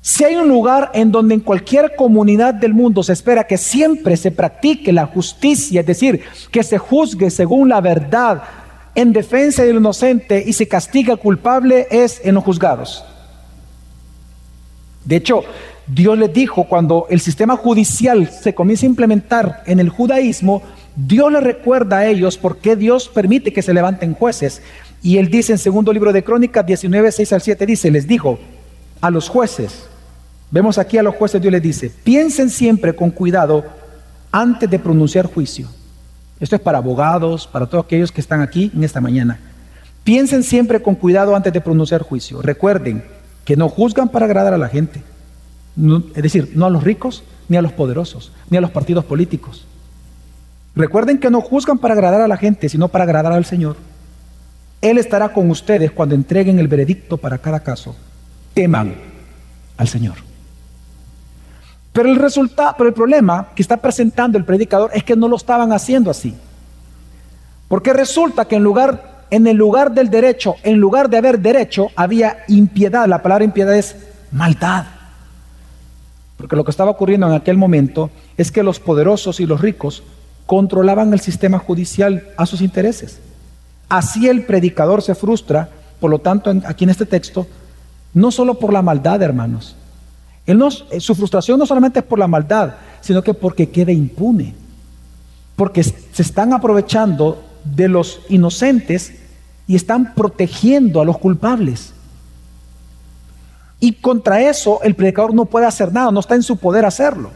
Si 0.00 0.22
hay 0.22 0.36
un 0.36 0.48
lugar 0.48 0.90
en 0.92 1.10
donde 1.10 1.34
en 1.34 1.40
cualquier 1.40 1.96
comunidad 1.96 2.52
del 2.52 2.74
mundo 2.74 3.02
se 3.02 3.14
espera 3.14 3.46
que 3.46 3.56
siempre 3.56 4.18
se 4.18 4.30
practique 4.30 4.92
la 4.92 5.06
justicia, 5.06 5.80
es 5.80 5.86
decir, 5.86 6.22
que 6.50 6.62
se 6.62 6.76
juzgue 6.76 7.30
según 7.30 7.70
la 7.70 7.80
verdad 7.80 8.42
en 8.94 9.12
defensa 9.12 9.64
del 9.64 9.76
inocente 9.76 10.44
y 10.46 10.52
se 10.52 10.68
castiga 10.68 11.14
al 11.14 11.18
culpable, 11.18 11.86
es 11.90 12.20
en 12.22 12.34
los 12.34 12.44
juzgados. 12.44 13.02
De 15.04 15.16
hecho, 15.16 15.42
Dios 15.86 16.18
les 16.18 16.32
dijo, 16.32 16.64
cuando 16.64 17.06
el 17.10 17.20
sistema 17.20 17.56
judicial 17.56 18.28
se 18.28 18.54
comienza 18.54 18.86
a 18.86 18.90
implementar 18.90 19.62
en 19.66 19.80
el 19.80 19.88
judaísmo, 19.88 20.62
Dios 20.96 21.32
les 21.32 21.42
recuerda 21.42 21.98
a 21.98 22.06
ellos 22.06 22.38
por 22.38 22.58
qué 22.58 22.76
Dios 22.76 23.08
permite 23.08 23.52
que 23.52 23.62
se 23.62 23.74
levanten 23.74 24.14
jueces. 24.14 24.62
Y 25.04 25.18
él 25.18 25.28
dice 25.28 25.52
en 25.52 25.58
segundo 25.58 25.92
libro 25.92 26.14
de 26.14 26.24
Crónicas 26.24 26.64
19, 26.64 27.12
6 27.12 27.32
al 27.34 27.42
7, 27.42 27.66
dice, 27.66 27.90
les 27.90 28.06
dijo 28.06 28.38
a 29.02 29.10
los 29.10 29.28
jueces, 29.28 29.84
vemos 30.50 30.78
aquí 30.78 30.96
a 30.96 31.02
los 31.02 31.14
jueces, 31.14 31.42
Dios 31.42 31.52
les 31.52 31.60
dice, 31.60 31.92
piensen 32.02 32.48
siempre 32.48 32.94
con 32.94 33.10
cuidado 33.10 33.64
antes 34.32 34.68
de 34.70 34.78
pronunciar 34.78 35.26
juicio. 35.26 35.68
Esto 36.40 36.56
es 36.56 36.62
para 36.62 36.78
abogados, 36.78 37.46
para 37.46 37.66
todos 37.66 37.84
aquellos 37.84 38.10
que 38.10 38.22
están 38.22 38.40
aquí 38.40 38.72
en 38.74 38.82
esta 38.82 39.02
mañana. 39.02 39.38
Piensen 40.04 40.42
siempre 40.42 40.80
con 40.80 40.94
cuidado 40.94 41.36
antes 41.36 41.52
de 41.52 41.60
pronunciar 41.60 42.00
juicio. 42.00 42.40
Recuerden 42.40 43.04
que 43.44 43.56
no 43.56 43.68
juzgan 43.68 44.08
para 44.08 44.24
agradar 44.24 44.54
a 44.54 44.58
la 44.58 44.70
gente. 44.70 45.02
es 46.14 46.22
decir, 46.22 46.52
no 46.54 46.64
a 46.64 46.70
los 46.70 46.82
ricos, 46.82 47.24
ni 47.50 47.58
a 47.58 47.62
los 47.62 47.72
poderosos, 47.72 48.32
ni 48.48 48.56
a 48.56 48.62
los 48.62 48.70
partidos 48.70 49.04
políticos. 49.04 49.66
Recuerden 50.74 51.18
que 51.18 51.28
no 51.28 51.42
juzgan 51.42 51.76
para 51.76 51.92
agradar 51.92 52.22
a 52.22 52.28
la 52.28 52.38
gente, 52.38 52.70
sino 52.70 52.88
para 52.88 53.04
agradar 53.04 53.34
al 53.34 53.44
Señor. 53.44 53.76
Él 54.84 54.98
estará 54.98 55.30
con 55.30 55.48
ustedes 55.48 55.90
cuando 55.92 56.14
entreguen 56.14 56.58
el 56.58 56.68
veredicto 56.68 57.16
para 57.16 57.38
cada 57.38 57.60
caso. 57.60 57.96
Teman 58.52 58.94
al 59.78 59.88
Señor. 59.88 60.16
Pero 61.90 62.10
el 62.10 62.16
resultado, 62.16 62.74
pero 62.76 62.88
el 62.88 62.94
problema 62.94 63.48
que 63.54 63.62
está 63.62 63.78
presentando 63.78 64.36
el 64.36 64.44
predicador 64.44 64.90
es 64.92 65.02
que 65.02 65.16
no 65.16 65.26
lo 65.26 65.36
estaban 65.36 65.72
haciendo 65.72 66.10
así. 66.10 66.34
Porque 67.66 67.94
resulta 67.94 68.44
que 68.44 68.56
en 68.56 68.62
lugar 68.62 69.24
en 69.30 69.46
el 69.46 69.56
lugar 69.56 69.92
del 69.92 70.10
derecho, 70.10 70.56
en 70.62 70.76
lugar 70.76 71.08
de 71.08 71.16
haber 71.16 71.38
derecho, 71.38 71.88
había 71.96 72.44
impiedad. 72.46 73.08
La 73.08 73.22
palabra 73.22 73.44
impiedad 73.44 73.74
es 73.74 73.96
maldad. 74.32 74.84
Porque 76.36 76.56
lo 76.56 76.64
que 76.64 76.70
estaba 76.70 76.90
ocurriendo 76.90 77.26
en 77.26 77.32
aquel 77.32 77.56
momento 77.56 78.10
es 78.36 78.52
que 78.52 78.62
los 78.62 78.80
poderosos 78.80 79.40
y 79.40 79.46
los 79.46 79.62
ricos 79.62 80.02
controlaban 80.44 81.10
el 81.14 81.20
sistema 81.20 81.58
judicial 81.58 82.28
a 82.36 82.44
sus 82.44 82.60
intereses. 82.60 83.18
Así 83.88 84.28
el 84.28 84.44
predicador 84.44 85.02
se 85.02 85.14
frustra, 85.14 85.68
por 86.00 86.10
lo 86.10 86.18
tanto, 86.18 86.52
aquí 86.66 86.84
en 86.84 86.90
este 86.90 87.06
texto, 87.06 87.46
no 88.12 88.30
solo 88.30 88.54
por 88.54 88.72
la 88.72 88.82
maldad, 88.82 89.22
hermanos, 89.22 89.76
eh, 90.46 91.00
su 91.00 91.14
frustración 91.14 91.58
no 91.58 91.66
solamente 91.66 92.00
es 92.00 92.04
por 92.04 92.18
la 92.18 92.28
maldad, 92.28 92.74
sino 93.00 93.22
que 93.22 93.34
porque 93.34 93.70
queda 93.70 93.92
impune. 93.92 94.54
Porque 95.56 95.82
se 95.82 96.22
están 96.22 96.52
aprovechando 96.52 97.42
de 97.64 97.88
los 97.88 98.20
inocentes 98.28 99.14
y 99.66 99.76
están 99.76 100.14
protegiendo 100.14 101.00
a 101.00 101.04
los 101.04 101.18
culpables. 101.18 101.94
Y 103.80 103.92
contra 103.92 104.40
eso 104.42 104.80
el 104.82 104.94
predicador 104.94 105.34
no 105.34 105.44
puede 105.44 105.66
hacer 105.66 105.92
nada, 105.92 106.10
no 106.10 106.20
está 106.20 106.34
en 106.34 106.42
su 106.42 106.56
poder 106.56 106.84
hacerlo. 106.84 107.30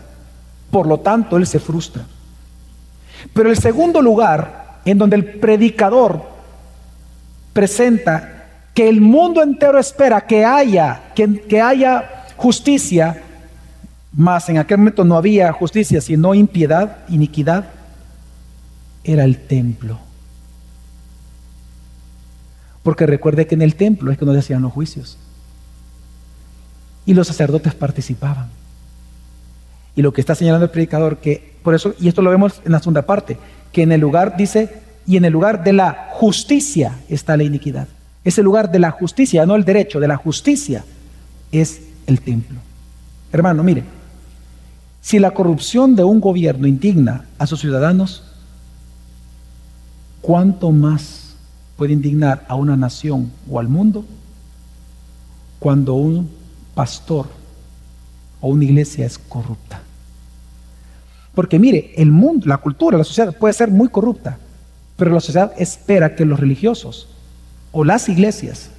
Por 0.70 0.86
lo 0.86 1.00
tanto, 1.00 1.36
él 1.36 1.46
se 1.46 1.58
frustra. 1.58 2.04
Pero 3.32 3.50
el 3.50 3.56
segundo 3.56 4.02
lugar 4.02 4.80
en 4.84 4.98
donde 4.98 5.16
el 5.16 5.24
predicador 5.24 6.37
presenta 7.58 8.44
que 8.72 8.88
el 8.88 9.00
mundo 9.00 9.42
entero 9.42 9.80
espera 9.80 10.20
que 10.20 10.44
haya, 10.44 11.10
que, 11.12 11.40
que 11.40 11.60
haya 11.60 12.24
justicia, 12.36 13.20
mas 14.12 14.48
en 14.48 14.58
aquel 14.58 14.78
momento 14.78 15.04
no 15.04 15.16
había 15.16 15.52
justicia, 15.52 16.00
sino 16.00 16.34
impiedad, 16.34 16.98
iniquidad, 17.08 17.64
era 19.02 19.24
el 19.24 19.38
templo. 19.38 19.98
Porque 22.84 23.08
recuerde 23.08 23.48
que 23.48 23.56
en 23.56 23.62
el 23.62 23.74
templo 23.74 24.12
es 24.12 24.18
que 24.18 24.24
no 24.24 24.30
hacían 24.38 24.62
los 24.62 24.72
juicios. 24.72 25.18
Y 27.06 27.14
los 27.14 27.26
sacerdotes 27.26 27.74
participaban. 27.74 28.50
Y 29.96 30.02
lo 30.02 30.12
que 30.12 30.20
está 30.20 30.36
señalando 30.36 30.66
el 30.66 30.70
predicador, 30.70 31.16
que 31.16 31.56
por 31.64 31.74
eso, 31.74 31.92
y 31.98 32.06
esto 32.06 32.22
lo 32.22 32.30
vemos 32.30 32.62
en 32.64 32.70
la 32.70 32.78
segunda 32.78 33.02
parte, 33.02 33.36
que 33.72 33.82
en 33.82 33.90
el 33.90 34.00
lugar 34.00 34.36
dice, 34.36 34.86
y 35.08 35.16
en 35.16 35.24
el 35.24 35.32
lugar 35.32 35.64
de 35.64 35.72
la 35.72 36.08
justicia 36.10 36.98
está 37.08 37.34
la 37.38 37.42
iniquidad. 37.42 37.88
Es 38.24 38.36
el 38.36 38.44
lugar 38.44 38.70
de 38.70 38.78
la 38.78 38.90
justicia, 38.90 39.46
no 39.46 39.56
el 39.56 39.64
derecho, 39.64 40.00
de 40.00 40.06
la 40.06 40.18
justicia 40.18 40.84
es 41.50 41.80
el 42.06 42.20
templo. 42.20 42.58
Hermano, 43.32 43.64
mire, 43.64 43.84
si 45.00 45.18
la 45.18 45.30
corrupción 45.30 45.96
de 45.96 46.04
un 46.04 46.20
gobierno 46.20 46.66
indigna 46.66 47.24
a 47.38 47.46
sus 47.46 47.60
ciudadanos, 47.60 48.22
¿cuánto 50.20 50.72
más 50.72 51.36
puede 51.78 51.94
indignar 51.94 52.44
a 52.46 52.56
una 52.56 52.76
nación 52.76 53.32
o 53.50 53.58
al 53.58 53.68
mundo 53.68 54.04
cuando 55.58 55.94
un 55.94 56.28
pastor 56.74 57.28
o 58.42 58.48
una 58.48 58.64
iglesia 58.64 59.06
es 59.06 59.16
corrupta? 59.16 59.80
Porque 61.34 61.58
mire, 61.58 61.94
el 61.96 62.10
mundo, 62.10 62.46
la 62.46 62.58
cultura, 62.58 62.98
la 62.98 63.04
sociedad 63.04 63.34
puede 63.34 63.54
ser 63.54 63.70
muy 63.70 63.88
corrupta, 63.88 64.38
pero 64.98 65.12
la 65.12 65.20
sociedad 65.20 65.52
espera 65.56 66.16
que 66.16 66.24
los 66.24 66.40
religiosos 66.40 67.08
o 67.70 67.84
las 67.84 68.08
iglesias, 68.08 68.70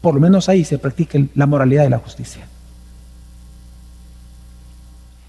por 0.00 0.14
lo 0.14 0.20
menos 0.20 0.48
ahí 0.48 0.64
se 0.64 0.78
practiquen 0.78 1.30
la 1.34 1.46
moralidad 1.46 1.84
y 1.86 1.90
la 1.90 1.98
justicia. 1.98 2.46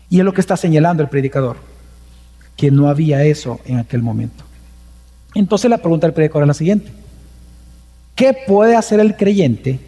Y 0.10 0.20
es 0.20 0.26
lo 0.26 0.34
que 0.34 0.40
está 0.40 0.56
señalando 0.56 1.04
el 1.04 1.10
predicador, 1.10 1.58
que 2.56 2.72
no 2.72 2.88
había 2.88 3.26
eso 3.26 3.60
en 3.66 3.80
aquel 3.80 4.02
momento. 4.02 4.46
Entonces 5.36 5.70
la 5.70 5.80
pregunta 5.80 6.08
del 6.08 6.14
predicador 6.14 6.44
es 6.44 6.48
la 6.48 6.54
siguiente. 6.54 6.92
¿Qué 8.16 8.34
puede 8.48 8.78
hacer 8.78 9.02
el 9.02 9.18
creyente? 9.18 9.82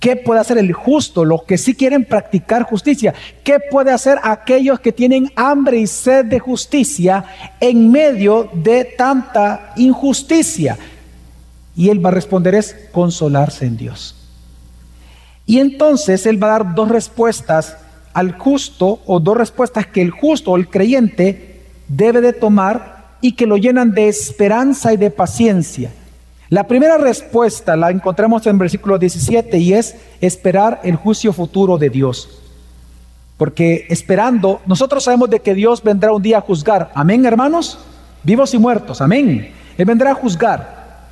¿Qué 0.00 0.16
puede 0.16 0.40
hacer 0.40 0.56
el 0.56 0.72
justo, 0.72 1.26
los 1.26 1.42
que 1.42 1.58
sí 1.58 1.74
quieren 1.74 2.06
practicar 2.06 2.62
justicia? 2.62 3.12
¿Qué 3.44 3.58
puede 3.60 3.92
hacer 3.92 4.18
aquellos 4.22 4.80
que 4.80 4.92
tienen 4.92 5.30
hambre 5.36 5.78
y 5.78 5.86
sed 5.86 6.24
de 6.24 6.38
justicia 6.38 7.26
en 7.60 7.90
medio 7.92 8.48
de 8.54 8.86
tanta 8.86 9.74
injusticia? 9.76 10.78
Y 11.76 11.90
él 11.90 12.04
va 12.04 12.08
a 12.08 12.12
responder 12.12 12.54
es 12.54 12.74
consolarse 12.92 13.66
en 13.66 13.76
Dios. 13.76 14.16
Y 15.44 15.58
entonces 15.58 16.24
él 16.24 16.42
va 16.42 16.46
a 16.46 16.58
dar 16.58 16.74
dos 16.74 16.88
respuestas 16.88 17.76
al 18.14 18.32
justo 18.38 19.00
o 19.04 19.20
dos 19.20 19.36
respuestas 19.36 19.86
que 19.86 20.00
el 20.00 20.12
justo 20.12 20.52
o 20.52 20.56
el 20.56 20.68
creyente 20.68 21.60
debe 21.88 22.22
de 22.22 22.32
tomar 22.32 23.16
y 23.20 23.32
que 23.32 23.46
lo 23.46 23.58
llenan 23.58 23.92
de 23.92 24.08
esperanza 24.08 24.94
y 24.94 24.96
de 24.96 25.10
paciencia. 25.10 25.90
La 26.50 26.66
primera 26.66 26.98
respuesta 26.98 27.76
la 27.76 27.90
encontramos 27.90 28.44
en 28.48 28.58
versículo 28.58 28.98
17 28.98 29.56
y 29.58 29.72
es 29.72 29.94
esperar 30.20 30.80
el 30.82 30.96
juicio 30.96 31.32
futuro 31.32 31.78
de 31.78 31.90
Dios. 31.90 32.28
Porque 33.36 33.86
esperando, 33.88 34.60
nosotros 34.66 35.04
sabemos 35.04 35.30
de 35.30 35.38
que 35.38 35.54
Dios 35.54 35.80
vendrá 35.80 36.12
un 36.12 36.20
día 36.20 36.38
a 36.38 36.40
juzgar. 36.40 36.90
Amén, 36.92 37.24
hermanos. 37.24 37.78
Vivos 38.24 38.52
y 38.52 38.58
muertos. 38.58 39.00
Amén. 39.00 39.52
Él 39.78 39.84
vendrá 39.84 40.10
a 40.10 40.14
juzgar. 40.14 41.06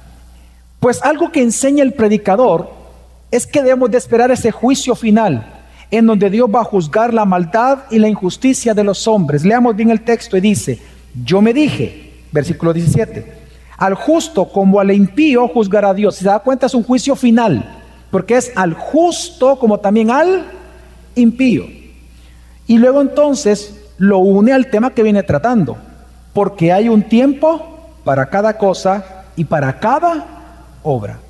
Pues 0.81 1.01
algo 1.05 1.31
que 1.31 1.41
enseña 1.41 1.85
el 1.85 1.93
predicador 1.93 2.73
es 3.31 3.47
que 3.47 3.63
debemos 3.63 3.93
de 3.93 3.99
esperar 3.99 4.33
ese 4.33 4.51
juicio 4.51 4.97
final 4.97 5.55
en 5.93 6.05
donde 6.05 6.31
Dios 6.31 6.51
va 6.53 6.63
a 6.63 6.65
juzgar 6.65 7.15
la 7.15 7.25
maldad 7.25 7.85
y 7.93 8.01
la 8.01 8.09
injusticia 8.09 8.75
de 8.75 8.83
los 8.83 9.07
hombres. 9.07 9.45
Leamos 9.45 9.77
bien 9.77 9.91
el 9.91 10.03
texto 10.03 10.37
y 10.37 10.41
dice, 10.41 10.81
yo 11.25 11.41
me 11.41 11.55
dije, 11.55 12.25
versículo 12.33 12.73
17, 12.73 13.38
al 13.79 13.95
justo 13.95 14.47
como 14.47 14.81
al 14.81 14.91
impío 14.91 15.49
juzgará 15.49 15.95
Dios. 15.95 16.17
Si 16.17 16.25
se 16.25 16.31
da 16.31 16.41
cuenta 16.41 16.67
es 16.67 16.75
un 16.75 16.83
juicio 16.83 17.17
final, 17.17 17.65
porque 18.11 18.37
es 18.37 18.53
al 18.57 18.75
justo 18.75 19.59
como 19.59 19.79
también 19.79 20.11
al 20.11 20.45
impío. 21.15 21.65
Y 22.67 22.77
luego 22.77 23.01
entonces 23.01 23.81
lo 23.97 24.19
une 24.19 24.53
al 24.53 24.69
tema 24.69 24.91
que 24.91 25.03
viene 25.03 25.23
tratando, 25.23 25.79
porque 26.35 26.73
hay 26.73 26.89
un 26.89 27.03
tiempo 27.03 27.79
para 28.05 28.29
cada 28.29 28.59
cosa 28.59 29.25
y 29.37 29.45
para 29.45 29.79
cada 29.79 30.27
obra. 30.83 31.21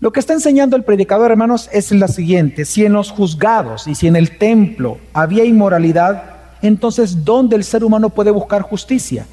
Lo 0.00 0.12
que 0.12 0.20
está 0.20 0.32
enseñando 0.32 0.76
el 0.76 0.84
predicador, 0.84 1.30
hermanos, 1.30 1.68
es 1.72 1.90
la 1.92 2.08
siguiente. 2.08 2.64
Si 2.64 2.84
en 2.84 2.92
los 2.92 3.10
juzgados 3.10 3.86
y 3.86 3.94
si 3.94 4.06
en 4.06 4.16
el 4.16 4.36
templo 4.38 4.98
había 5.12 5.44
inmoralidad, 5.44 6.22
entonces 6.62 7.24
¿dónde 7.24 7.56
el 7.56 7.64
ser 7.64 7.84
humano 7.84 8.10
puede 8.10 8.30
buscar 8.30 8.62
justicia? 8.62 9.26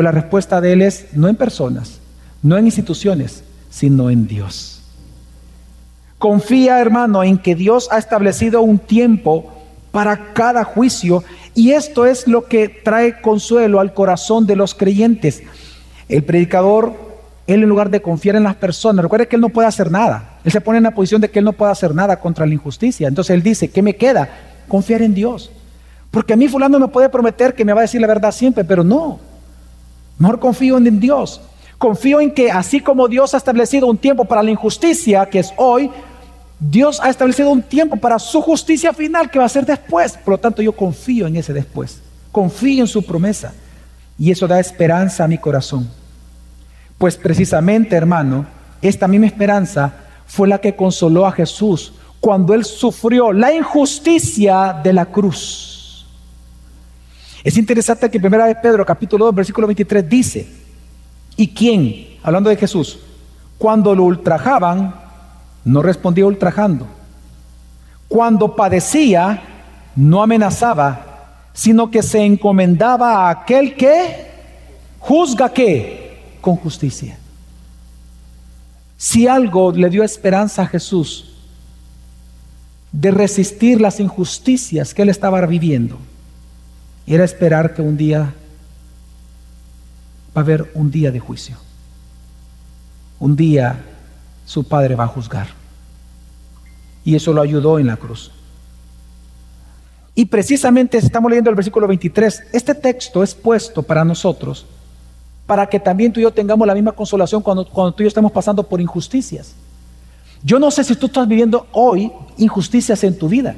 Pues 0.00 0.06
la 0.06 0.12
respuesta 0.12 0.62
de 0.62 0.72
él 0.72 0.80
es 0.80 1.08
no 1.12 1.28
en 1.28 1.36
personas, 1.36 2.00
no 2.42 2.56
en 2.56 2.64
instituciones, 2.64 3.44
sino 3.68 4.08
en 4.08 4.26
Dios. 4.26 4.80
Confía, 6.16 6.80
hermano, 6.80 7.22
en 7.22 7.36
que 7.36 7.54
Dios 7.54 7.86
ha 7.92 7.98
establecido 7.98 8.62
un 8.62 8.78
tiempo 8.78 9.52
para 9.90 10.32
cada 10.32 10.64
juicio 10.64 11.22
y 11.54 11.72
esto 11.72 12.06
es 12.06 12.26
lo 12.26 12.46
que 12.46 12.70
trae 12.70 13.20
consuelo 13.20 13.78
al 13.78 13.92
corazón 13.92 14.46
de 14.46 14.56
los 14.56 14.74
creyentes. 14.74 15.42
El 16.08 16.24
predicador 16.24 16.94
él 17.46 17.62
en 17.62 17.68
lugar 17.68 17.90
de 17.90 18.00
confiar 18.00 18.36
en 18.36 18.44
las 18.44 18.56
personas, 18.56 19.02
recuerde 19.02 19.28
que 19.28 19.36
él 19.36 19.42
no 19.42 19.50
puede 19.50 19.68
hacer 19.68 19.90
nada. 19.90 20.38
Él 20.44 20.50
se 20.50 20.62
pone 20.62 20.78
en 20.78 20.84
la 20.84 20.92
posición 20.92 21.20
de 21.20 21.28
que 21.28 21.40
él 21.40 21.44
no 21.44 21.52
puede 21.52 21.72
hacer 21.72 21.94
nada 21.94 22.20
contra 22.20 22.46
la 22.46 22.54
injusticia. 22.54 23.06
Entonces 23.06 23.34
él 23.34 23.42
dice, 23.42 23.68
¿qué 23.68 23.82
me 23.82 23.96
queda? 23.96 24.30
Confiar 24.66 25.02
en 25.02 25.12
Dios. 25.12 25.52
Porque 26.10 26.32
a 26.32 26.36
mí 26.36 26.48
fulano 26.48 26.80
me 26.80 26.88
puede 26.88 27.10
prometer 27.10 27.54
que 27.54 27.66
me 27.66 27.74
va 27.74 27.80
a 27.80 27.82
decir 27.82 28.00
la 28.00 28.06
verdad 28.06 28.32
siempre, 28.32 28.64
pero 28.64 28.82
no. 28.82 29.28
Mejor 30.20 30.38
confío 30.38 30.76
en 30.76 31.00
Dios. 31.00 31.40
Confío 31.78 32.20
en 32.20 32.32
que 32.32 32.50
así 32.50 32.80
como 32.80 33.08
Dios 33.08 33.32
ha 33.32 33.38
establecido 33.38 33.86
un 33.86 33.96
tiempo 33.96 34.26
para 34.26 34.42
la 34.42 34.50
injusticia, 34.50 35.24
que 35.24 35.38
es 35.38 35.50
hoy, 35.56 35.90
Dios 36.60 37.00
ha 37.02 37.08
establecido 37.08 37.50
un 37.50 37.62
tiempo 37.62 37.96
para 37.96 38.18
su 38.18 38.42
justicia 38.42 38.92
final, 38.92 39.30
que 39.30 39.38
va 39.38 39.46
a 39.46 39.48
ser 39.48 39.64
después. 39.64 40.18
Por 40.18 40.32
lo 40.32 40.38
tanto, 40.38 40.60
yo 40.60 40.72
confío 40.72 41.26
en 41.26 41.36
ese 41.36 41.54
después. 41.54 42.02
Confío 42.30 42.82
en 42.82 42.86
su 42.86 43.02
promesa. 43.02 43.54
Y 44.18 44.30
eso 44.30 44.46
da 44.46 44.60
esperanza 44.60 45.24
a 45.24 45.28
mi 45.28 45.38
corazón. 45.38 45.90
Pues 46.98 47.16
precisamente, 47.16 47.96
hermano, 47.96 48.44
esta 48.82 49.08
misma 49.08 49.26
esperanza 49.26 49.94
fue 50.26 50.48
la 50.48 50.58
que 50.58 50.76
consoló 50.76 51.26
a 51.26 51.32
Jesús 51.32 51.94
cuando 52.20 52.52
él 52.52 52.66
sufrió 52.66 53.32
la 53.32 53.54
injusticia 53.54 54.78
de 54.84 54.92
la 54.92 55.06
cruz. 55.06 55.69
Es 57.42 57.56
interesante 57.56 58.10
que 58.10 58.20
primera 58.20 58.46
vez 58.46 58.56
Pedro 58.62 58.84
capítulo 58.84 59.26
2 59.26 59.34
versículo 59.34 59.66
23 59.66 60.08
dice, 60.08 60.48
¿y 61.36 61.48
quién? 61.48 62.18
Hablando 62.22 62.50
de 62.50 62.56
Jesús, 62.56 62.98
cuando 63.56 63.94
lo 63.94 64.04
ultrajaban, 64.04 64.94
no 65.64 65.82
respondía 65.82 66.26
ultrajando. 66.26 66.86
Cuando 68.08 68.54
padecía, 68.54 69.42
no 69.96 70.22
amenazaba, 70.22 71.48
sino 71.52 71.90
que 71.90 72.02
se 72.02 72.24
encomendaba 72.24 73.26
a 73.26 73.30
aquel 73.30 73.74
que 73.74 74.30
juzga 74.98 75.52
que 75.52 76.18
con 76.40 76.56
justicia. 76.56 77.18
Si 78.98 79.26
algo 79.26 79.72
le 79.72 79.88
dio 79.88 80.04
esperanza 80.04 80.62
a 80.62 80.66
Jesús 80.66 81.32
de 82.92 83.10
resistir 83.10 83.80
las 83.80 83.98
injusticias 83.98 84.92
que 84.92 85.02
él 85.02 85.08
estaba 85.08 85.44
viviendo, 85.46 85.98
era 87.14 87.24
esperar 87.24 87.74
que 87.74 87.82
un 87.82 87.96
día 87.96 88.32
va 90.36 90.40
a 90.40 90.40
haber 90.40 90.70
un 90.74 90.90
día 90.90 91.10
de 91.10 91.18
juicio. 91.18 91.56
Un 93.18 93.36
día 93.36 93.84
su 94.46 94.64
padre 94.64 94.94
va 94.94 95.04
a 95.04 95.08
juzgar. 95.08 95.48
Y 97.04 97.14
eso 97.14 97.32
lo 97.32 97.42
ayudó 97.42 97.78
en 97.78 97.86
la 97.86 97.96
cruz. 97.96 98.30
Y 100.14 100.26
precisamente 100.26 100.98
estamos 100.98 101.30
leyendo 101.30 101.50
el 101.50 101.56
versículo 101.56 101.88
23. 101.88 102.44
Este 102.52 102.74
texto 102.74 103.22
es 103.22 103.34
puesto 103.34 103.82
para 103.82 104.04
nosotros 104.04 104.66
para 105.46 105.66
que 105.66 105.80
también 105.80 106.12
tú 106.12 106.20
y 106.20 106.22
yo 106.22 106.30
tengamos 106.30 106.64
la 106.64 106.74
misma 106.74 106.92
consolación 106.92 107.42
cuando, 107.42 107.68
cuando 107.68 107.92
tú 107.92 108.02
y 108.02 108.04
yo 108.04 108.08
estamos 108.08 108.30
pasando 108.30 108.62
por 108.62 108.80
injusticias. 108.80 109.52
Yo 110.44 110.60
no 110.60 110.70
sé 110.70 110.84
si 110.84 110.94
tú 110.94 111.06
estás 111.06 111.26
viviendo 111.26 111.66
hoy 111.72 112.12
injusticias 112.36 113.02
en 113.02 113.18
tu 113.18 113.28
vida, 113.28 113.56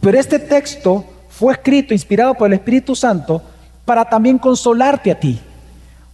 pero 0.00 0.16
este 0.16 0.38
texto 0.38 1.04
fue 1.38 1.52
escrito, 1.52 1.94
inspirado 1.94 2.34
por 2.34 2.46
el 2.46 2.54
Espíritu 2.54 2.94
Santo, 2.94 3.42
para 3.84 4.04
también 4.04 4.38
consolarte 4.38 5.10
a 5.10 5.18
ti. 5.18 5.38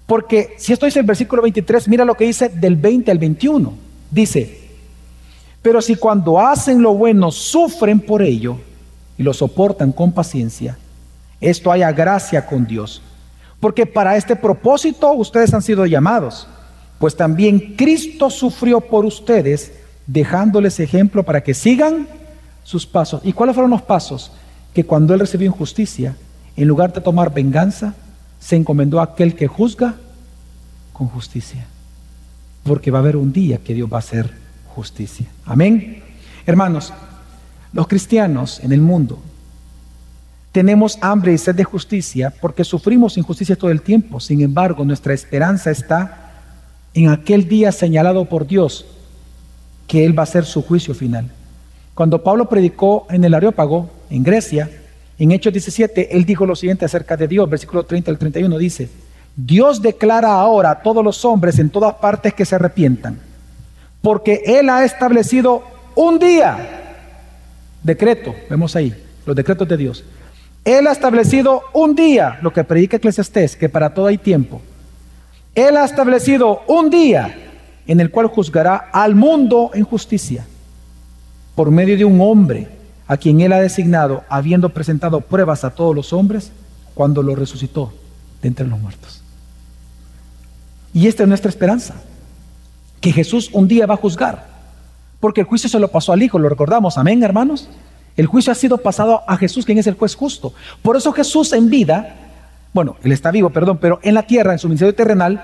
Porque 0.07 0.55
si 0.59 0.73
esto 0.73 0.87
dice 0.87 1.01
el 1.01 1.07
versículo 1.07 1.43
23, 1.43 1.89
mira 1.89 2.05
lo 2.05 2.17
que 2.17 2.25
dice 2.25 2.49
del 2.49 2.77
20 2.77 3.11
al 3.11 3.19
21. 3.19 3.73
Dice, 4.11 4.59
pero 5.63 5.81
si 5.81 5.97
cuando 5.97 6.41
hacen 6.41 6.83
lo 6.83 6.95
bueno 6.95 7.31
sufren 7.31 8.01
por 8.01 8.23
ello 8.23 8.57
y 9.17 9.23
lo 9.23 9.33
soportan 9.33 9.93
con 9.93 10.13
paciencia, 10.13 10.77
esto 11.41 11.71
haya 11.71 11.93
gracia 11.93 12.45
con 12.45 12.67
Dios 12.67 13.03
porque 13.61 13.85
para 13.85 14.17
este 14.17 14.35
propósito 14.35 15.13
ustedes 15.13 15.53
han 15.53 15.63
sido 15.63 15.85
llamados, 15.85 16.49
pues 16.99 17.15
también 17.15 17.77
Cristo 17.77 18.31
sufrió 18.31 18.81
por 18.81 19.05
ustedes, 19.05 19.73
dejándoles 20.07 20.81
ejemplo 20.81 21.23
para 21.23 21.43
que 21.43 21.55
sigan 21.55 22.09
sus 22.65 22.87
pasos. 22.87 23.21
¿Y 23.23 23.33
cuáles 23.35 23.55
fueron 23.55 23.71
los 23.71 23.83
pasos? 23.83 24.33
Que 24.75 24.85
cuando 24.85 25.15
él 25.15 25.21
recibió 25.21 25.47
injusticia, 25.47 26.17
en 26.57 26.69
lugar 26.69 26.93
de 26.93 27.01
tomar 27.01 27.33
venganza, 27.33 27.95
se 28.39 28.57
encomendó 28.57 29.01
a 29.01 29.05
aquel 29.05 29.35
que 29.35 29.47
juzga 29.47 29.95
con 30.93 31.09
justicia. 31.09 31.67
Porque 32.65 32.91
va 32.91 32.99
a 32.99 33.03
haber 33.03 33.17
un 33.17 33.33
día 33.33 33.59
que 33.59 33.75
Dios 33.75 33.91
va 33.91 33.97
a 33.97 34.01
hacer 34.01 34.33
justicia. 34.75 35.27
Amén. 35.45 36.03
Hermanos, 36.47 36.93
los 37.73 37.87
cristianos 37.87 38.61
en 38.61 38.73
el 38.73 38.81
mundo 38.81 39.19
tenemos 40.53 40.99
hambre 41.01 41.33
y 41.33 41.39
sed 41.39 41.55
de 41.55 41.65
justicia 41.65 42.35
porque 42.41 42.65
sufrimos 42.65 43.17
injusticia 43.17 43.57
todo 43.57 43.71
el 43.71 43.83
tiempo. 43.83 44.19
Sin 44.19 44.41
embargo, 44.41 44.85
nuestra 44.85 45.15
esperanza 45.15 45.71
está 45.71 46.33
en 46.93 47.09
aquel 47.09 47.49
día 47.49 47.71
señalado 47.71 48.25
por 48.25 48.47
Dios, 48.47 48.85
que 49.87 50.05
Él 50.05 50.19
va 50.19 50.23
a 50.23 50.25
hacer 50.25 50.45
su 50.45 50.63
juicio 50.63 50.93
final. 50.95 51.31
Cuando 51.95 52.23
Pablo 52.23 52.49
predicó 52.49 53.07
en 53.11 53.23
el 53.25 53.35
Areópago, 53.35 53.91
en 54.11 54.23
Grecia, 54.23 54.69
en 55.19 55.31
Hechos 55.31 55.53
17, 55.53 56.17
él 56.17 56.25
dijo 56.25 56.47
lo 56.47 56.57
siguiente 56.57 56.85
acerca 56.85 57.17
de 57.17 57.29
Dios, 57.29 57.49
versículo 57.49 57.85
30 57.85 58.11
al 58.11 58.19
31 58.19 58.59
dice, 58.59 58.89
Dios 59.37 59.81
declara 59.81 60.33
ahora 60.33 60.71
a 60.73 60.83
todos 60.83 61.05
los 61.05 61.25
hombres 61.25 61.59
en 61.59 61.71
todas 61.71 61.95
partes 61.95 62.35
que 62.35 62.45
se 62.45 62.55
arrepientan, 62.57 63.19
porque 64.03 64.43
Él 64.45 64.69
ha 64.69 64.85
establecido 64.85 65.63
un 65.95 66.19
día, 66.19 66.97
decreto, 67.83 68.35
vemos 68.49 68.75
ahí, 68.77 68.95
los 69.25 69.37
decretos 69.37 69.69
de 69.69 69.77
Dios, 69.77 70.05
él 70.65 70.87
ha 70.87 70.93
establecido 70.93 71.63
un 71.73 71.95
día, 71.95 72.39
lo 72.43 72.53
que 72.53 72.65
predica 72.65 72.99
Eclesiastés, 72.99 73.57
que 73.57 73.69
para 73.69 73.95
todo 73.95 74.07
hay 74.07 74.19
tiempo. 74.19 74.61
Él 75.55 75.77
ha 75.77 75.85
establecido 75.85 76.63
un 76.67 76.91
día 76.91 77.35
en 77.87 78.01
el 78.01 78.11
cual 78.11 78.27
juzgará 78.27 78.91
al 78.93 79.15
mundo 79.15 79.71
en 79.75 79.85
justicia 79.85 80.47
por 81.55 81.71
medio 81.71 81.97
de 81.97 82.05
un 82.05 82.21
hombre 82.21 82.69
a 83.11 83.17
quien 83.17 83.41
él 83.41 83.53
ha 83.53 83.59
designado, 83.59 84.23
habiendo 84.29 84.69
presentado 84.69 85.21
pruebas 85.21 85.65
a 85.65 85.71
todos 85.71 85.97
los 85.97 86.13
hombres, 86.13 86.53
cuando 86.95 87.25
lo 87.25 87.35
resucitó 87.35 87.93
de 88.41 88.47
entre 88.47 88.69
los 88.69 88.79
muertos. 88.79 89.21
Y 90.95 91.09
esta 91.09 91.25
es 91.25 91.29
nuestra 91.29 91.49
esperanza, 91.49 91.97
que 93.01 93.11
Jesús 93.11 93.51
un 93.53 93.67
día 93.67 93.87
va 93.87 93.95
a 93.95 93.97
juzgar, 93.97 94.47
porque 95.19 95.41
el 95.41 95.49
juicio 95.49 95.69
se 95.69 95.81
lo 95.81 95.89
pasó 95.89 96.13
al 96.13 96.23
Hijo, 96.23 96.39
lo 96.39 96.49
recordamos, 96.49 96.99
amén 96.99 97.21
hermanos. 97.25 97.69
El 98.17 98.27
juicio 98.27 98.53
ha 98.53 98.55
sido 98.55 98.79
pasado 98.79 99.25
a 99.27 99.37
Jesús, 99.37 99.67
quien 99.67 99.79
es 99.79 99.89
el 99.89 99.95
juez 99.95 100.15
justo. 100.15 100.55
Por 100.81 100.97
eso 100.97 101.13
Jesús 101.13 101.53
en 101.53 101.69
vida, 101.69 102.15
bueno, 102.73 102.95
él 103.03 103.11
está 103.11 103.33
vivo, 103.33 103.51
perdón, 103.51 103.79
pero 103.79 103.99
en 104.05 104.15
la 104.15 104.23
tierra, 104.23 104.53
en 104.53 104.61
su 104.61 104.69
ministerio 104.69 104.95
terrenal, 104.95 105.43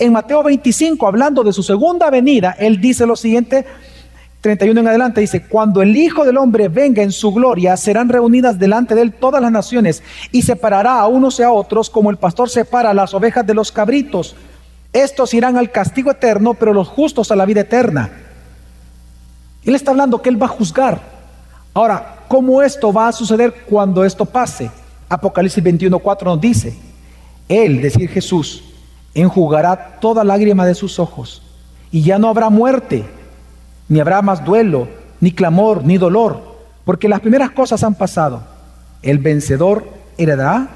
en 0.00 0.12
Mateo 0.12 0.42
25, 0.42 1.06
hablando 1.06 1.44
de 1.44 1.52
su 1.52 1.62
segunda 1.62 2.10
venida, 2.10 2.56
él 2.58 2.80
dice 2.80 3.06
lo 3.06 3.14
siguiente, 3.14 3.66
31 4.44 4.78
en 4.78 4.88
adelante, 4.88 5.22
dice, 5.22 5.46
cuando 5.46 5.80
el 5.80 5.96
Hijo 5.96 6.26
del 6.26 6.36
Hombre 6.36 6.68
venga 6.68 7.02
en 7.02 7.12
su 7.12 7.32
gloria, 7.32 7.78
serán 7.78 8.10
reunidas 8.10 8.58
delante 8.58 8.94
de 8.94 9.00
él 9.00 9.14
todas 9.14 9.40
las 9.40 9.50
naciones 9.50 10.02
y 10.32 10.42
separará 10.42 11.00
a 11.00 11.06
unos 11.06 11.40
y 11.40 11.42
a 11.42 11.50
otros 11.50 11.88
como 11.88 12.10
el 12.10 12.18
pastor 12.18 12.50
separa 12.50 12.92
las 12.92 13.14
ovejas 13.14 13.46
de 13.46 13.54
los 13.54 13.72
cabritos. 13.72 14.36
Estos 14.92 15.32
irán 15.32 15.56
al 15.56 15.72
castigo 15.72 16.10
eterno, 16.10 16.52
pero 16.52 16.74
los 16.74 16.88
justos 16.88 17.30
a 17.30 17.36
la 17.36 17.46
vida 17.46 17.62
eterna. 17.62 18.10
Él 19.64 19.74
está 19.74 19.92
hablando 19.92 20.20
que 20.20 20.28
él 20.28 20.40
va 20.40 20.44
a 20.44 20.50
juzgar. 20.50 21.00
Ahora, 21.72 22.18
cómo 22.28 22.60
esto 22.60 22.92
va 22.92 23.08
a 23.08 23.12
suceder 23.12 23.64
cuando 23.64 24.04
esto 24.04 24.26
pase. 24.26 24.70
Apocalipsis 25.08 25.64
21:4 25.64 26.22
nos 26.22 26.40
dice, 26.42 26.76
Él, 27.48 27.80
decir 27.80 28.10
Jesús, 28.10 28.62
enjugará 29.14 29.96
toda 30.02 30.22
lágrima 30.22 30.66
de 30.66 30.74
sus 30.74 30.98
ojos 30.98 31.40
y 31.90 32.02
ya 32.02 32.18
no 32.18 32.28
habrá 32.28 32.50
muerte, 32.50 33.06
ni 33.88 34.00
habrá 34.00 34.22
más 34.22 34.44
duelo, 34.44 34.88
ni 35.20 35.32
clamor, 35.32 35.84
ni 35.84 35.98
dolor, 35.98 36.40
porque 36.84 37.08
las 37.08 37.20
primeras 37.20 37.50
cosas 37.50 37.82
han 37.82 37.94
pasado. 37.94 38.42
El 39.02 39.18
vencedor 39.18 39.86
heredará 40.16 40.68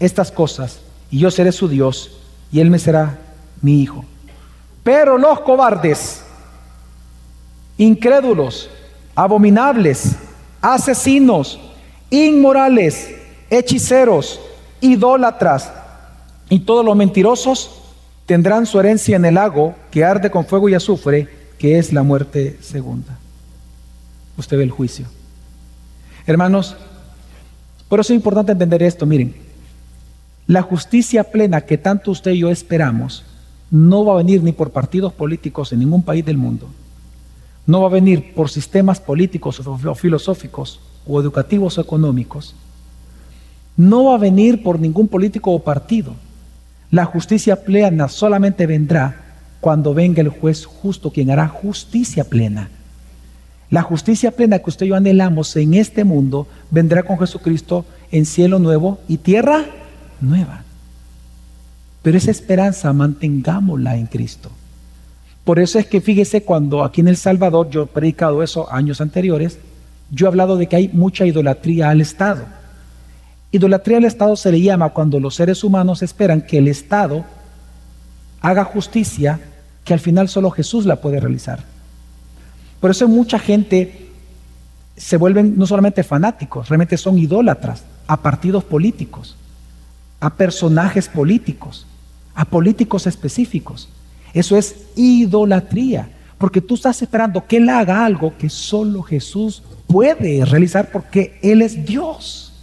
estas 0.00 0.30
cosas 0.30 0.80
y 1.10 1.18
yo 1.18 1.30
seré 1.30 1.52
su 1.52 1.68
Dios 1.68 2.20
y 2.52 2.60
Él 2.60 2.70
me 2.70 2.78
será 2.78 3.18
mi 3.62 3.80
hijo. 3.82 4.04
Pero 4.82 5.16
los 5.18 5.40
cobardes, 5.40 6.22
incrédulos, 7.78 8.70
abominables, 9.14 10.16
asesinos, 10.60 11.58
inmorales, 12.10 13.14
hechiceros, 13.50 14.40
idólatras 14.80 15.72
y 16.48 16.60
todos 16.60 16.84
los 16.84 16.96
mentirosos 16.96 17.82
tendrán 18.26 18.66
su 18.66 18.78
herencia 18.78 19.16
en 19.16 19.24
el 19.24 19.34
lago 19.34 19.74
que 19.90 20.04
arde 20.04 20.30
con 20.30 20.46
fuego 20.46 20.68
y 20.68 20.74
azufre, 20.74 21.28
que 21.58 21.78
es 21.78 21.92
la 21.92 22.02
muerte 22.02 22.58
segunda. 22.60 23.18
Usted 24.36 24.56
ve 24.56 24.64
el 24.64 24.70
juicio. 24.70 25.06
Hermanos, 26.26 26.76
por 27.88 28.00
eso 28.00 28.12
es 28.12 28.16
importante 28.16 28.52
entender 28.52 28.82
esto. 28.82 29.06
Miren, 29.06 29.34
la 30.46 30.62
justicia 30.62 31.24
plena 31.24 31.62
que 31.62 31.78
tanto 31.78 32.10
usted 32.10 32.32
y 32.32 32.40
yo 32.40 32.50
esperamos 32.50 33.24
no 33.70 34.04
va 34.04 34.14
a 34.14 34.18
venir 34.18 34.42
ni 34.42 34.52
por 34.52 34.70
partidos 34.70 35.12
políticos 35.12 35.72
en 35.72 35.80
ningún 35.80 36.02
país 36.02 36.24
del 36.24 36.36
mundo 36.36 36.68
no 37.66 37.80
va 37.80 37.88
a 37.88 37.90
venir 37.90 38.34
por 38.34 38.50
sistemas 38.50 39.00
políticos 39.00 39.60
o 39.66 39.94
filosóficos 39.94 40.80
o 41.06 41.20
educativos 41.20 41.78
o 41.78 41.80
económicos, 41.80 42.54
no 43.76 44.04
va 44.04 44.14
a 44.14 44.18
venir 44.18 44.62
por 44.62 44.78
ningún 44.78 45.08
político 45.08 45.50
o 45.52 45.58
partido. 45.58 46.14
La 46.90 47.04
justicia 47.04 47.64
plena 47.64 48.08
solamente 48.08 48.66
vendrá 48.66 49.23
cuando 49.64 49.94
venga 49.94 50.20
el 50.20 50.28
juez 50.28 50.66
justo, 50.66 51.10
quien 51.10 51.30
hará 51.30 51.48
justicia 51.48 52.24
plena. 52.24 52.68
La 53.70 53.80
justicia 53.80 54.30
plena 54.30 54.58
que 54.58 54.68
usted 54.68 54.84
y 54.84 54.90
yo 54.90 54.94
anhelamos 54.94 55.56
en 55.56 55.72
este 55.72 56.04
mundo 56.04 56.46
vendrá 56.70 57.02
con 57.02 57.18
Jesucristo 57.18 57.86
en 58.12 58.26
cielo 58.26 58.58
nuevo 58.58 58.98
y 59.08 59.16
tierra 59.16 59.64
nueva. 60.20 60.64
Pero 62.02 62.18
esa 62.18 62.30
esperanza 62.30 62.92
mantengámosla 62.92 63.96
en 63.96 64.04
Cristo. 64.04 64.50
Por 65.44 65.58
eso 65.58 65.78
es 65.78 65.86
que 65.86 66.02
fíjese 66.02 66.42
cuando 66.42 66.84
aquí 66.84 67.00
en 67.00 67.08
El 67.08 67.16
Salvador, 67.16 67.70
yo 67.70 67.84
he 67.84 67.86
predicado 67.86 68.42
eso 68.42 68.70
años 68.70 69.00
anteriores, 69.00 69.58
yo 70.10 70.26
he 70.26 70.28
hablado 70.28 70.58
de 70.58 70.66
que 70.66 70.76
hay 70.76 70.88
mucha 70.92 71.24
idolatría 71.24 71.88
al 71.88 72.02
Estado. 72.02 72.44
Idolatría 73.50 73.96
al 73.96 74.04
Estado 74.04 74.36
se 74.36 74.52
le 74.52 74.60
llama 74.60 74.90
cuando 74.90 75.18
los 75.20 75.36
seres 75.36 75.64
humanos 75.64 76.02
esperan 76.02 76.42
que 76.42 76.58
el 76.58 76.68
Estado 76.68 77.24
haga 78.42 78.64
justicia 78.64 79.40
que 79.84 79.94
al 79.94 80.00
final 80.00 80.28
solo 80.28 80.50
Jesús 80.50 80.86
la 80.86 80.96
puede 80.96 81.20
realizar. 81.20 81.64
Por 82.80 82.90
eso 82.90 83.06
mucha 83.08 83.38
gente 83.38 84.08
se 84.96 85.16
vuelven 85.16 85.58
no 85.58 85.66
solamente 85.66 86.02
fanáticos, 86.02 86.68
realmente 86.68 86.96
son 86.96 87.18
idólatras 87.18 87.84
a 88.06 88.16
partidos 88.16 88.64
políticos. 88.64 89.36
a 90.20 90.30
personajes 90.30 91.06
políticos, 91.06 91.86
a 92.34 92.46
políticos 92.46 93.06
específicos. 93.06 93.90
Eso 94.32 94.56
es 94.56 94.86
idolatría, 94.96 96.08
porque 96.38 96.62
tú 96.62 96.76
estás 96.76 97.02
esperando 97.02 97.46
que 97.46 97.58
Él 97.58 97.68
haga 97.68 98.06
algo 98.06 98.32
que 98.38 98.48
solo 98.48 99.02
Jesús 99.02 99.62
puede 99.86 100.44
realizar 100.46 100.90
porque 100.90 101.38
Él 101.42 101.60
es 101.60 101.84
Dios. 101.84 102.54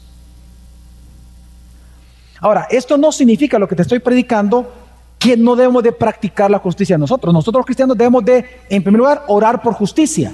Ahora, 2.40 2.66
esto 2.72 2.98
no 2.98 3.12
significa 3.12 3.60
lo 3.60 3.68
que 3.68 3.76
te 3.76 3.84
estoy 3.84 4.00
predicando 4.00 4.74
que 5.22 5.38
no 5.38 5.56
debemos 5.56 5.84
de 5.84 5.92
practicar 5.92 6.50
la 6.50 6.58
justicia 6.58 6.98
nosotros. 6.98 7.32
Nosotros 7.32 7.60
los 7.60 7.66
cristianos 7.68 7.96
debemos 7.96 8.26
de, 8.26 8.44
en 8.68 8.82
primer 8.82 8.98
lugar, 8.98 9.24
orar 9.28 9.62
por 9.62 9.76
justicia. 9.76 10.34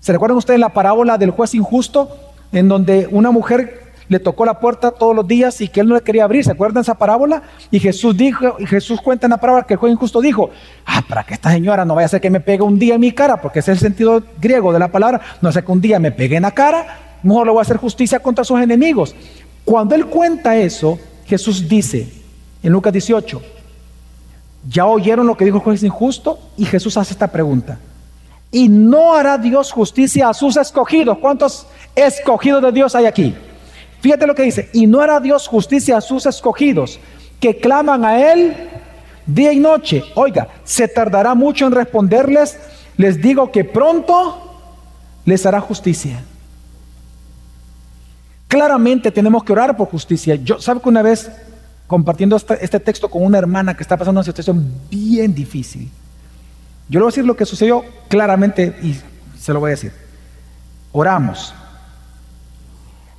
¿Se 0.00 0.10
recuerdan 0.10 0.38
ustedes 0.38 0.58
la 0.58 0.70
parábola 0.70 1.18
del 1.18 1.32
juez 1.32 1.54
injusto? 1.54 2.08
En 2.50 2.66
donde 2.66 3.06
una 3.10 3.30
mujer 3.30 3.92
le 4.08 4.18
tocó 4.18 4.46
la 4.46 4.58
puerta 4.58 4.90
todos 4.90 5.14
los 5.14 5.28
días 5.28 5.60
y 5.60 5.68
que 5.68 5.80
él 5.80 5.88
no 5.88 5.96
le 5.96 6.00
quería 6.00 6.24
abrir. 6.24 6.42
¿Se 6.44 6.52
acuerdan 6.52 6.80
esa 6.80 6.94
parábola? 6.94 7.42
Y 7.70 7.78
Jesús 7.78 8.16
dijo, 8.16 8.56
y 8.58 8.64
Jesús 8.64 9.02
cuenta 9.02 9.26
en 9.26 9.32
la 9.32 9.36
parábola 9.36 9.66
que 9.66 9.74
el 9.74 9.78
juez 9.78 9.92
injusto 9.92 10.22
dijo, 10.22 10.48
ah, 10.86 11.02
para 11.06 11.22
que 11.22 11.34
esta 11.34 11.50
señora 11.50 11.84
no 11.84 11.94
vaya 11.94 12.06
a 12.06 12.08
ser 12.08 12.22
que 12.22 12.30
me 12.30 12.40
pegue 12.40 12.62
un 12.62 12.78
día 12.78 12.94
en 12.94 13.02
mi 13.02 13.12
cara, 13.12 13.42
porque 13.42 13.58
ese 13.58 13.72
es 13.72 13.82
el 13.82 13.88
sentido 13.88 14.22
griego 14.40 14.72
de 14.72 14.78
la 14.78 14.88
palabra, 14.88 15.20
no 15.42 15.52
sea 15.52 15.60
que 15.60 15.72
un 15.72 15.82
día 15.82 15.98
me 15.98 16.10
pegue 16.10 16.36
en 16.36 16.42
la 16.44 16.52
cara, 16.52 17.18
mejor 17.22 17.48
le 17.48 17.52
voy 17.52 17.58
a 17.58 17.62
hacer 17.62 17.76
justicia 17.76 18.18
contra 18.18 18.44
sus 18.44 18.58
enemigos. 18.62 19.14
Cuando 19.62 19.94
él 19.94 20.06
cuenta 20.06 20.56
eso, 20.56 20.98
Jesús 21.26 21.68
dice 21.68 22.08
en 22.62 22.72
Lucas 22.72 22.94
18, 22.94 23.55
ya 24.68 24.86
oyeron 24.86 25.26
lo 25.26 25.36
que 25.36 25.44
dijo 25.44 25.58
el 25.58 25.62
juez 25.62 25.82
injusto 25.82 26.38
y 26.56 26.64
Jesús 26.64 26.96
hace 26.96 27.12
esta 27.12 27.28
pregunta. 27.28 27.78
¿Y 28.50 28.68
no 28.68 29.14
hará 29.14 29.38
Dios 29.38 29.72
justicia 29.72 30.28
a 30.28 30.34
sus 30.34 30.56
escogidos? 30.56 31.18
¿Cuántos 31.18 31.66
escogidos 31.94 32.62
de 32.62 32.72
Dios 32.72 32.94
hay 32.94 33.06
aquí? 33.06 33.34
Fíjate 34.00 34.26
lo 34.26 34.34
que 34.34 34.42
dice. 34.42 34.70
Y 34.72 34.86
no 34.86 35.00
hará 35.00 35.20
Dios 35.20 35.48
justicia 35.48 35.96
a 35.96 36.00
sus 36.00 36.26
escogidos 36.26 36.98
que 37.40 37.58
claman 37.58 38.04
a 38.04 38.32
Él 38.32 38.54
día 39.26 39.52
y 39.52 39.58
noche. 39.58 40.04
Oiga, 40.14 40.48
se 40.64 40.88
tardará 40.88 41.34
mucho 41.34 41.66
en 41.66 41.72
responderles. 41.72 42.58
Les 42.96 43.20
digo 43.20 43.50
que 43.50 43.64
pronto 43.64 44.42
les 45.24 45.44
hará 45.44 45.60
justicia. 45.60 46.22
Claramente 48.48 49.10
tenemos 49.10 49.44
que 49.44 49.52
orar 49.52 49.76
por 49.76 49.88
justicia. 49.88 50.36
Yo, 50.36 50.60
¿sabe 50.60 50.80
que 50.80 50.88
una 50.88 51.02
vez 51.02 51.30
compartiendo 51.86 52.36
este, 52.36 52.80
texto 52.80 53.08
con 53.08 53.22
una 53.22 53.38
hermana 53.38 53.76
que 53.76 53.82
está 53.82 53.96
pasando 53.96 54.20
una 54.20 54.24
situación 54.24 54.72
bien 54.90 55.34
difícil. 55.34 55.90
Yo 56.88 56.98
le 56.98 57.04
voy 57.04 57.08
a 57.08 57.12
decir 57.12 57.24
lo 57.24 57.36
que 57.36 57.46
sucedió 57.46 57.84
claramente 58.08 58.76
y 58.82 58.96
se 59.38 59.52
lo 59.52 59.60
voy 59.60 59.68
a 59.68 59.70
decir. 59.72 59.92
Oramos. 60.92 61.54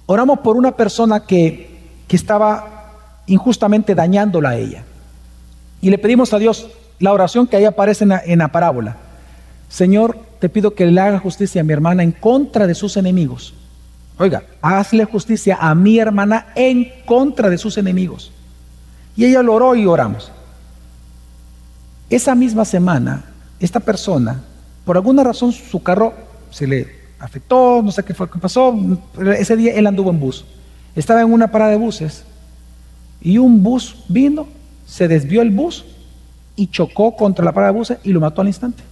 Oramos 0.06 0.40
por 0.40 0.56
una 0.56 0.76
persona 0.76 1.26
que, 1.26 1.78
que 2.08 2.16
estaba 2.16 3.22
injustamente 3.28 3.94
dañándola 3.94 4.50
a 4.50 4.56
ella. 4.58 4.84
Y 5.82 5.90
le 5.90 5.98
pedimos 5.98 6.34
a 6.34 6.40
Dios 6.40 6.68
la 7.00 7.14
oración 7.14 7.48
que 7.48 7.58
ahí 7.58 7.66
aparece 7.66 8.06
en 8.06 8.10
la, 8.10 8.22
en 8.26 8.40
la 8.40 8.48
parábola. 8.50 8.98
Señor, 9.70 10.18
te 10.40 10.50
pido 10.50 10.74
que 10.74 10.86
le 10.86 11.02
haga 11.02 11.20
justicia 11.20 11.62
a 11.62 11.64
mi 11.64 11.74
hermana 11.74 12.04
en 12.04 12.12
contra 12.12 12.68
de 12.68 12.76
sus 12.76 12.98
enemigos. 12.98 13.54
Oiga, 14.18 14.44
hazle 14.62 15.06
justicia 15.06 15.58
a 15.60 15.76
mi 15.76 16.00
hermana 16.00 16.48
en 16.56 16.92
contra 17.06 17.50
de 17.50 17.58
sus 17.58 17.78
enemigos. 17.78 18.32
Y 19.18 19.26
ella 19.26 19.42
lo 19.42 19.56
oró 19.56 19.76
y 19.76 19.86
oramos. 19.86 20.32
Esa 22.10 22.36
misma 22.36 22.64
semana, 22.64 23.26
esta 23.60 23.80
persona, 23.82 24.42
por 24.86 24.96
alguna 24.96 25.24
razón 25.24 25.52
su 25.52 25.84
carro 25.84 26.14
se 26.52 26.68
le 26.68 26.96
afectó, 27.20 27.82
no 27.84 27.92
sé 27.92 28.04
qué 28.04 28.14
fue 28.14 28.30
que 28.30 28.40
pasó, 28.40 28.74
ese 29.38 29.58
día 29.58 29.74
él 29.74 29.88
anduvo 29.88 30.12
en 30.12 30.20
bus. 30.20 30.46
Estaba 30.96 31.22
en 31.22 31.34
una 31.34 31.52
parada 31.52 31.72
de 31.72 31.78
buses 31.78 32.24
y 33.20 33.40
un 33.40 33.62
bus 33.64 34.06
vino, 34.08 34.48
se 34.86 35.08
desvió 35.08 35.42
el 35.42 35.50
bus 35.50 35.84
y 36.56 36.68
chocó 36.68 37.16
contra 37.16 37.44
la 37.44 37.52
parada 37.52 37.74
de 37.74 37.80
buses 37.80 37.98
y 38.04 38.14
lo 38.14 38.22
mató 38.22 38.42
al 38.42 38.48
instante. 38.48 38.84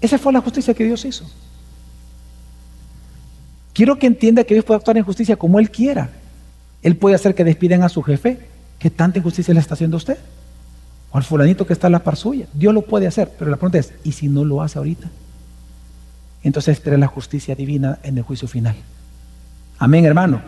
Esa 0.00 0.18
fue 0.18 0.32
la 0.32 0.40
justicia 0.40 0.72
que 0.72 0.84
Dios 0.84 1.04
hizo. 1.04 1.26
Quiero 3.74 3.98
que 3.98 4.06
entienda 4.06 4.44
que 4.44 4.54
Dios 4.54 4.64
puede 4.64 4.78
actuar 4.78 4.96
en 4.96 5.04
justicia 5.04 5.36
como 5.36 5.58
Él 5.58 5.70
quiera. 5.70 6.10
Él 6.82 6.96
puede 6.96 7.14
hacer 7.14 7.34
que 7.34 7.44
despiden 7.44 7.82
a 7.82 7.88
su 7.88 8.02
jefe, 8.02 8.38
que 8.78 8.90
tanta 8.90 9.18
injusticia 9.18 9.52
le 9.54 9.60
está 9.60 9.74
haciendo 9.74 9.96
a 9.96 9.98
usted. 9.98 10.18
O 11.12 11.16
al 11.16 11.24
fulanito 11.24 11.66
que 11.66 11.72
está 11.72 11.88
en 11.88 11.92
la 11.92 12.04
par 12.04 12.16
suya. 12.16 12.46
Dios 12.52 12.72
lo 12.72 12.82
puede 12.82 13.06
hacer, 13.06 13.30
pero 13.38 13.50
la 13.50 13.56
pregunta 13.56 13.78
es, 13.78 13.92
¿y 14.04 14.12
si 14.12 14.28
no 14.28 14.44
lo 14.44 14.62
hace 14.62 14.78
ahorita? 14.78 15.08
Entonces 16.42 16.78
espera 16.78 16.96
la 16.96 17.06
justicia 17.06 17.54
divina 17.54 17.98
en 18.02 18.16
el 18.16 18.24
juicio 18.24 18.48
final. 18.48 18.76
Amén, 19.78 20.04
hermano. 20.04 20.40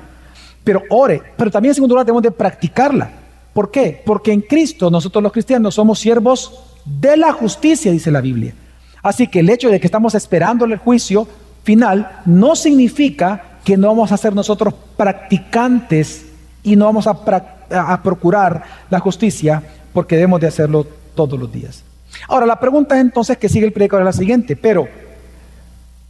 Pero 0.65 0.83
ore, 0.91 1.21
pero 1.37 1.51
también 1.51 1.71
en 1.71 1.75
segundo 1.75 1.95
lugar 1.95 2.07
debemos 2.07 2.23
de 2.23 2.31
practicarla. 2.31 3.11
¿Por 3.53 3.71
qué? 3.71 4.01
Porque 4.05 4.33
en 4.33 4.41
Cristo 4.41 4.91
nosotros 4.91 5.23
los 5.23 5.33
cristianos 5.33 5.75
somos 5.75 5.99
siervos 5.99 6.63
de 6.85 7.17
la 7.17 7.33
justicia, 7.33 7.93
dice 7.93 8.11
la 8.11 8.21
Biblia. 8.21 8.55
Así 9.03 9.27
que 9.27 9.41
el 9.41 9.51
hecho 9.51 9.69
de 9.69 9.81
que 9.81 9.87
estamos 9.87 10.15
esperando 10.15 10.65
el 10.65 10.77
juicio 10.77 11.27
final 11.65 12.23
no 12.25 12.55
significa 12.57 13.52
que 13.65 13.77
no 13.77 13.89
vamos 13.89 14.13
a 14.13 14.17
ser 14.17 14.35
nosotros 14.35 14.75
practicantes 14.97 16.27
y 16.63 16.77
no 16.77 16.87
vamos 16.87 17.07
a, 17.07 18.03
procurar 18.03 18.63
la 18.91 19.01
justicia 19.01 19.63
porque 19.93 20.17
debemos 20.17 20.41
de 20.41 20.49
hacerlo 20.49 20.87
todos 21.15 21.39
los 21.39 21.51
días. 21.53 21.83
Ahora, 22.29 22.47
la 22.47 22.61
pregunta 22.61 22.99
entonces 22.99 23.39
que 23.39 23.49
sigue 23.49 23.67
el 23.67 23.73
predicador 23.73 24.03
es 24.03 24.15
la 24.15 24.19
siguiente, 24.19 24.57
pero, 24.57 24.87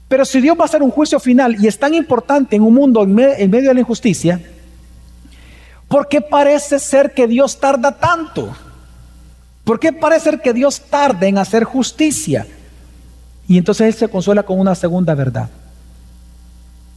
pero 0.08 0.24
si 0.24 0.40
Dios 0.40 0.56
va 0.58 0.62
a 0.62 0.64
hacer 0.66 0.82
un 0.82 0.90
juicio 0.90 1.20
final 1.20 1.56
y 1.62 1.66
es 1.66 1.78
tan 1.78 1.94
importante 1.94 2.56
en 2.56 2.62
un 2.62 2.74
mundo 2.74 3.02
en, 3.02 3.18
en 3.18 3.50
medio 3.50 3.68
de 3.68 3.74
la 3.74 3.80
injusticia, 3.80 4.40
¿por 5.88 6.08
qué 6.08 6.20
parece 6.20 6.78
ser 6.78 7.12
que 7.12 7.26
Dios 7.26 7.58
tarda 7.58 7.92
tanto? 7.92 8.54
¿Por 9.64 9.78
qué 9.78 9.92
parece 9.92 10.30
ser 10.30 10.40
que 10.40 10.52
Dios 10.52 10.80
tarda 10.80 11.26
en 11.26 11.38
hacer 11.38 11.64
justicia? 11.64 12.46
Y 13.46 13.58
entonces 13.58 13.86
Él 13.86 13.94
se 13.94 14.08
consuela 14.08 14.42
con 14.42 14.58
una 14.58 14.74
segunda 14.74 15.14
verdad 15.14 15.48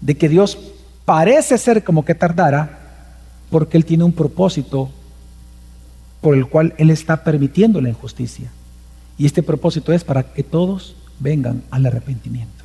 de 0.05 0.15
que 0.15 0.29
Dios 0.29 0.59
parece 1.03 1.57
ser 1.57 1.83
como 1.83 2.05
que 2.05 2.13
tardara 2.13 2.79
porque 3.49 3.75
Él 3.75 3.85
tiene 3.85 4.03
un 4.03 4.13
propósito 4.13 4.91
por 6.21 6.35
el 6.35 6.47
cual 6.47 6.75
Él 6.77 6.91
está 6.91 7.23
permitiendo 7.23 7.81
la 7.81 7.89
injusticia. 7.89 8.51
Y 9.17 9.25
este 9.25 9.41
propósito 9.41 9.91
es 9.93 10.03
para 10.03 10.21
que 10.21 10.43
todos 10.43 10.95
vengan 11.19 11.63
al 11.71 11.87
arrepentimiento. 11.87 12.63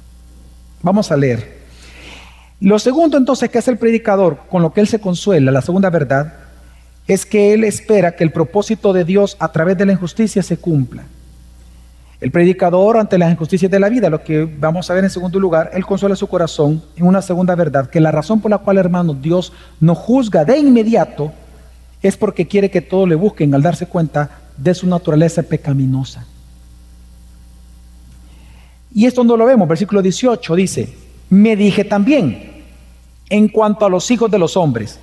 Vamos 0.82 1.10
a 1.10 1.16
leer. 1.16 1.60
Lo 2.60 2.78
segundo 2.78 3.16
entonces 3.16 3.48
que 3.48 3.56
hace 3.56 3.70
el 3.70 3.78
predicador, 3.78 4.40
con 4.50 4.60
lo 4.60 4.74
que 4.74 4.82
él 4.82 4.88
se 4.88 5.00
consuela, 5.00 5.50
la 5.50 5.62
segunda 5.62 5.88
verdad, 5.88 6.34
es 7.06 7.24
que 7.24 7.54
él 7.54 7.64
espera 7.64 8.16
que 8.16 8.24
el 8.24 8.32
propósito 8.32 8.92
de 8.92 9.04
Dios 9.04 9.36
a 9.38 9.50
través 9.50 9.78
de 9.78 9.86
la 9.86 9.92
injusticia 9.92 10.42
se 10.42 10.58
cumpla. 10.58 11.04
El 12.20 12.30
predicador 12.30 12.98
ante 12.98 13.16
las 13.16 13.32
injusticias 13.32 13.70
de 13.70 13.80
la 13.80 13.88
vida, 13.88 14.10
lo 14.10 14.22
que 14.22 14.44
vamos 14.44 14.90
a 14.90 14.94
ver 14.94 15.04
en 15.04 15.10
segundo 15.10 15.40
lugar, 15.40 15.70
él 15.72 15.86
consuela 15.86 16.14
su 16.14 16.26
corazón 16.26 16.82
en 16.96 17.06
una 17.06 17.22
segunda 17.22 17.54
verdad, 17.54 17.88
que 17.88 17.98
la 17.98 18.10
razón 18.10 18.40
por 18.40 18.50
la 18.50 18.58
cual, 18.58 18.76
hermano, 18.76 19.14
Dios 19.14 19.52
no 19.80 19.94
juzga 19.94 20.44
de 20.44 20.58
inmediato 20.58 21.32
es 22.02 22.16
porque 22.16 22.46
quiere 22.46 22.70
que 22.70 22.82
todos 22.82 23.08
le 23.08 23.14
busquen 23.14 23.54
al 23.54 23.62
darse 23.62 23.86
cuenta 23.86 24.30
de 24.56 24.74
su 24.74 24.86
naturaleza 24.86 25.42
pecaminosa. 25.42 26.26
Y 28.92 29.06
esto 29.06 29.24
no 29.24 29.36
lo 29.36 29.46
vemos, 29.46 29.68
versículo 29.68 30.02
18 30.02 30.54
dice, 30.56 30.92
me 31.30 31.56
dije 31.56 31.84
también, 31.84 32.64
en 33.30 33.48
cuanto 33.48 33.86
a 33.86 33.90
los 33.90 34.10
hijos 34.10 34.30
de 34.30 34.38
los 34.38 34.56
hombres, 34.56 34.98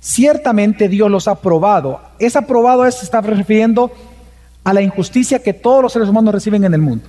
ciertamente 0.00 0.88
Dios 0.88 1.10
los 1.10 1.28
ha 1.28 1.36
probado. 1.36 2.00
Es 2.18 2.34
aprobado, 2.34 2.90
se 2.90 3.04
está 3.04 3.20
refiriendo 3.20 3.92
a 4.68 4.74
la 4.74 4.82
injusticia 4.82 5.38
que 5.38 5.54
todos 5.54 5.82
los 5.82 5.94
seres 5.94 6.10
humanos 6.10 6.34
reciben 6.34 6.62
en 6.62 6.74
el 6.74 6.82
mundo. 6.82 7.06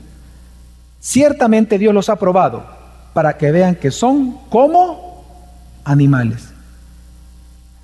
Ciertamente 1.01 1.77
Dios 1.77 1.93
los 1.93 2.07
ha 2.07 2.15
probado 2.15 2.63
para 3.11 3.35
que 3.35 3.51
vean 3.51 3.75
que 3.75 3.91
son 3.91 4.37
como 4.49 5.25
animales. 5.83 6.53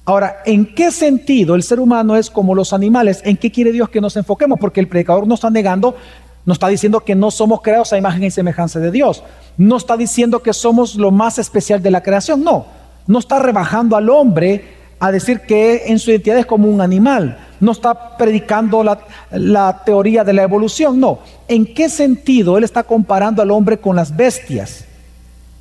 Ahora, 0.06 0.38
¿en 0.46 0.74
qué 0.74 0.92
sentido 0.92 1.56
el 1.56 1.64
ser 1.64 1.82
humano 1.82 2.16
es 2.16 2.30
como 2.30 2.56
los 2.56 2.72
animales? 2.72 3.20
¿En 3.26 3.36
qué 3.36 3.52
quiere 3.52 3.74
Dios 3.74 3.90
que 3.90 4.00
nos 4.00 4.16
enfoquemos? 4.16 4.58
Porque 4.62 4.80
el 4.80 4.88
predicador 4.88 5.28
nos 5.28 5.40
está 5.40 5.50
negando, 5.50 5.98
nos 6.46 6.56
está 6.56 6.70
diciendo 6.70 7.02
que 7.02 7.14
no 7.14 7.30
somos 7.30 7.60
creados 7.62 7.92
a 7.92 7.98
imagen 7.98 8.24
y 8.24 8.32
semejanza 8.32 8.80
de 8.80 8.92
Dios. 8.92 9.24
No 9.58 9.76
está 9.76 9.98
diciendo 9.98 10.42
que 10.42 10.54
somos 10.54 10.96
lo 10.96 11.12
más 11.12 11.38
especial 11.38 11.84
de 11.84 11.92
la 11.92 12.02
creación. 12.02 12.46
No, 12.46 12.66
no 13.08 13.20
está 13.20 13.40
rebajando 13.40 13.98
al 13.98 14.10
hombre 14.10 14.75
a 15.00 15.12
decir 15.12 15.42
que 15.42 15.84
en 15.88 16.00
su 16.00 16.12
identidad 16.12 16.40
es 16.40 16.46
como 16.46 16.68
un 16.68 16.82
animal 16.82 17.38
no 17.60 17.72
está 17.72 18.18
predicando 18.18 18.84
la, 18.84 19.84
teoría 19.86 20.24
de 20.24 20.34
la 20.34 20.44
evolución, 20.44 21.00
no. 21.00 21.20
¿En 21.48 21.74
qué 21.74 21.90
sentido 21.90 22.58
él 22.58 22.64
está 22.64 22.84
comparando 22.84 23.42
al 23.42 23.52
hombre 23.52 23.78
con 23.78 23.96
las 23.96 24.16
bestias? 24.16 24.86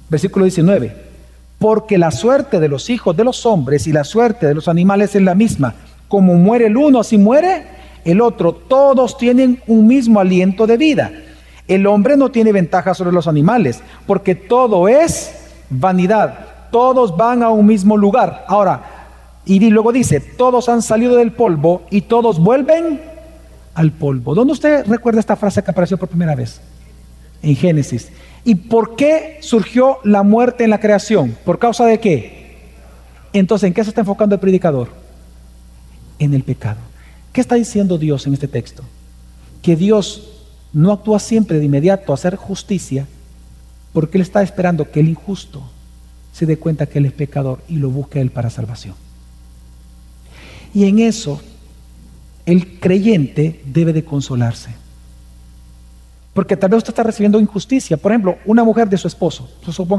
Versículo 0.09 0.45
19. 0.45 1.05
Porque 1.59 1.99
la 1.99 2.11
suerte 2.11 2.61
de 2.61 2.69
los 2.69 2.91
hijos 2.91 3.17
de 3.17 3.25
los 3.25 3.47
hombres 3.47 3.87
y 3.87 3.93
la 3.93 4.05
suerte 4.05 4.47
de 4.47 4.55
los 4.55 4.69
animales 4.69 5.15
es 5.15 5.23
la 5.23 5.35
misma. 5.35 5.75
Como 6.09 6.35
muere 6.35 6.67
el 6.67 6.77
uno, 6.77 7.01
así 7.01 7.17
muere 7.17 7.65
el 8.05 8.21
otro. 8.21 8.53
Todos 8.53 9.17
tienen 9.17 9.63
un 9.67 9.87
mismo 9.87 10.21
aliento 10.21 10.67
de 10.67 10.77
vida. 10.77 11.13
El 11.67 11.87
hombre 11.87 12.17
no 12.17 12.31
tiene 12.31 12.53
ventaja 12.53 12.93
sobre 12.93 13.13
los 13.13 13.27
animales, 13.27 13.81
porque 14.07 14.35
todo 14.35 14.89
es 14.89 15.33
vanidad. 15.71 16.39
Todos 16.71 17.17
van 17.17 17.43
a 17.43 17.49
un 17.49 17.65
mismo 17.65 17.97
lugar. 17.97 18.45
Ahora, 18.49 18.94
Y 19.47 19.61
luego 19.71 19.93
dice, 19.93 20.21
todos 20.21 20.69
han 20.69 20.81
salido 20.81 21.17
del 21.17 21.33
polvo 21.33 21.83
y 21.91 22.03
todos 22.03 22.39
vuelven 22.39 23.01
al 23.75 23.93
polvo. 23.93 24.35
¿Dónde 24.35 24.53
usted 24.53 24.87
recuerda 24.87 25.21
esta 25.21 25.37
frase 25.37 25.63
que 25.63 25.71
apareció 25.71 25.99
por 25.99 26.09
primera 26.09 26.35
vez? 26.35 26.61
En 27.43 27.55
Génesis. 27.55 28.11
¿Y 28.45 28.55
por 28.55 28.97
qué 28.97 29.39
surgió 29.41 29.99
la 30.05 30.23
muerte 30.23 30.65
en 30.65 30.71
la 30.71 30.81
creación? 30.81 31.37
¿Por 31.45 31.59
causa 31.59 31.85
de 31.85 32.01
qué? 32.01 32.45
Entonces, 33.33 33.67
¿en 33.67 33.75
qué 33.75 33.83
se 33.83 33.91
está 33.91 34.01
enfocando 34.01 34.35
el 34.35 34.41
predicador? 34.41 34.89
En 36.19 36.33
el 36.33 36.43
pecado. 36.43 36.79
¿Qué 37.33 37.41
está 37.41 37.57
diciendo 37.57 37.99
Dios 37.99 38.27
en 38.27 38.35
este 38.35 38.49
texto? 38.49 38.83
Que 39.61 39.77
Dios 39.77 40.31
no 40.73 40.93
actúa 40.93 41.19
siempre 41.19 41.59
de 41.59 41.65
inmediato 41.65 42.13
a 42.13 42.15
hacer 42.15 42.37
justicia 42.37 43.07
porque 43.93 44.19
Él 44.19 44.23
está 44.23 44.43
esperando 44.43 44.91
que 44.91 45.01
el 45.01 45.09
injusto 45.09 45.63
se 46.33 46.47
dé 46.47 46.59
cuenta 46.59 46.87
que 46.87 46.99
Él 46.99 47.07
es 47.07 47.13
pecador 47.13 47.61
y 47.69 47.77
lo 47.77 47.91
busque 47.91 48.19
a 48.19 48.23
Él 48.23 48.31
para 48.31 48.51
salvación. 48.51 48.95
Y 50.75 50.85
en 50.85 50.99
eso 50.99 51.41
el 52.45 52.79
creyente 52.81 53.63
debe 53.65 53.93
de 53.93 54.05
consolarse. 54.05 54.71
Porque 56.35 56.57
tal 56.57 56.71
vez 56.71 56.79
usted 56.79 56.91
está 56.91 57.05
recibiendo 57.05 57.39
injusticia. 57.39 57.97
Por 57.97 58.11
ejemplo, 58.11 58.37
una 58.45 58.65
mujer 58.65 58.89
de 58.89 58.99
su 58.99 59.07
esposo, 59.07 59.49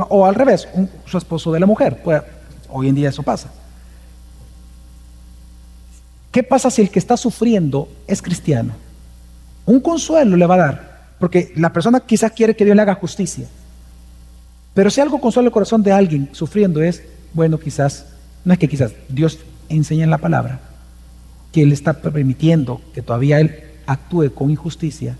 o 0.10 0.26
al 0.26 0.36
revés, 0.36 0.68
su 1.06 1.18
esposo 1.18 1.52
de 1.54 1.62
la 1.62 1.66
mujer. 1.66 2.02
Pues, 2.04 2.22
hoy 2.70 2.90
en 2.90 2.96
día 2.96 3.10
eso 3.10 3.24
pasa. 3.24 3.52
¿Qué 6.32 6.44
pasa 6.44 6.70
si 6.70 6.82
el 6.82 6.90
que 6.90 7.00
está 7.00 7.16
sufriendo 7.16 7.88
es 8.06 8.22
cristiano? 8.22 8.74
Un 9.66 9.80
consuelo 9.80 10.36
le 10.36 10.46
va 10.46 10.56
a 10.56 10.58
dar, 10.58 11.08
porque 11.18 11.54
la 11.56 11.72
persona 11.72 12.02
quizás 12.02 12.34
quiere 12.34 12.58
que 12.58 12.66
Dios 12.66 12.76
le 12.76 12.82
haga 12.82 12.96
justicia. 12.96 13.48
Pero 14.74 14.90
si 14.90 15.00
algo 15.00 15.22
consuela 15.22 15.48
el 15.48 15.54
corazón 15.54 15.82
de 15.82 15.94
alguien 15.94 16.28
sufriendo 16.34 16.82
es, 16.82 17.02
bueno, 17.34 17.58
quizás, 17.58 18.08
no 18.44 18.52
es 18.52 18.60
que 18.60 18.68
quizás 18.68 18.92
Dios 19.08 19.40
enseña 19.69 20.04
en 20.04 20.10
la 20.10 20.17
palabra 20.17 20.60
que 21.51 21.63
Él 21.63 21.71
está 21.71 22.01
permitiendo 22.01 22.82
que 22.93 23.01
todavía 23.01 23.39
Él 23.39 23.56
actúe 23.86 24.34
con 24.34 24.49
injusticia 24.51 25.17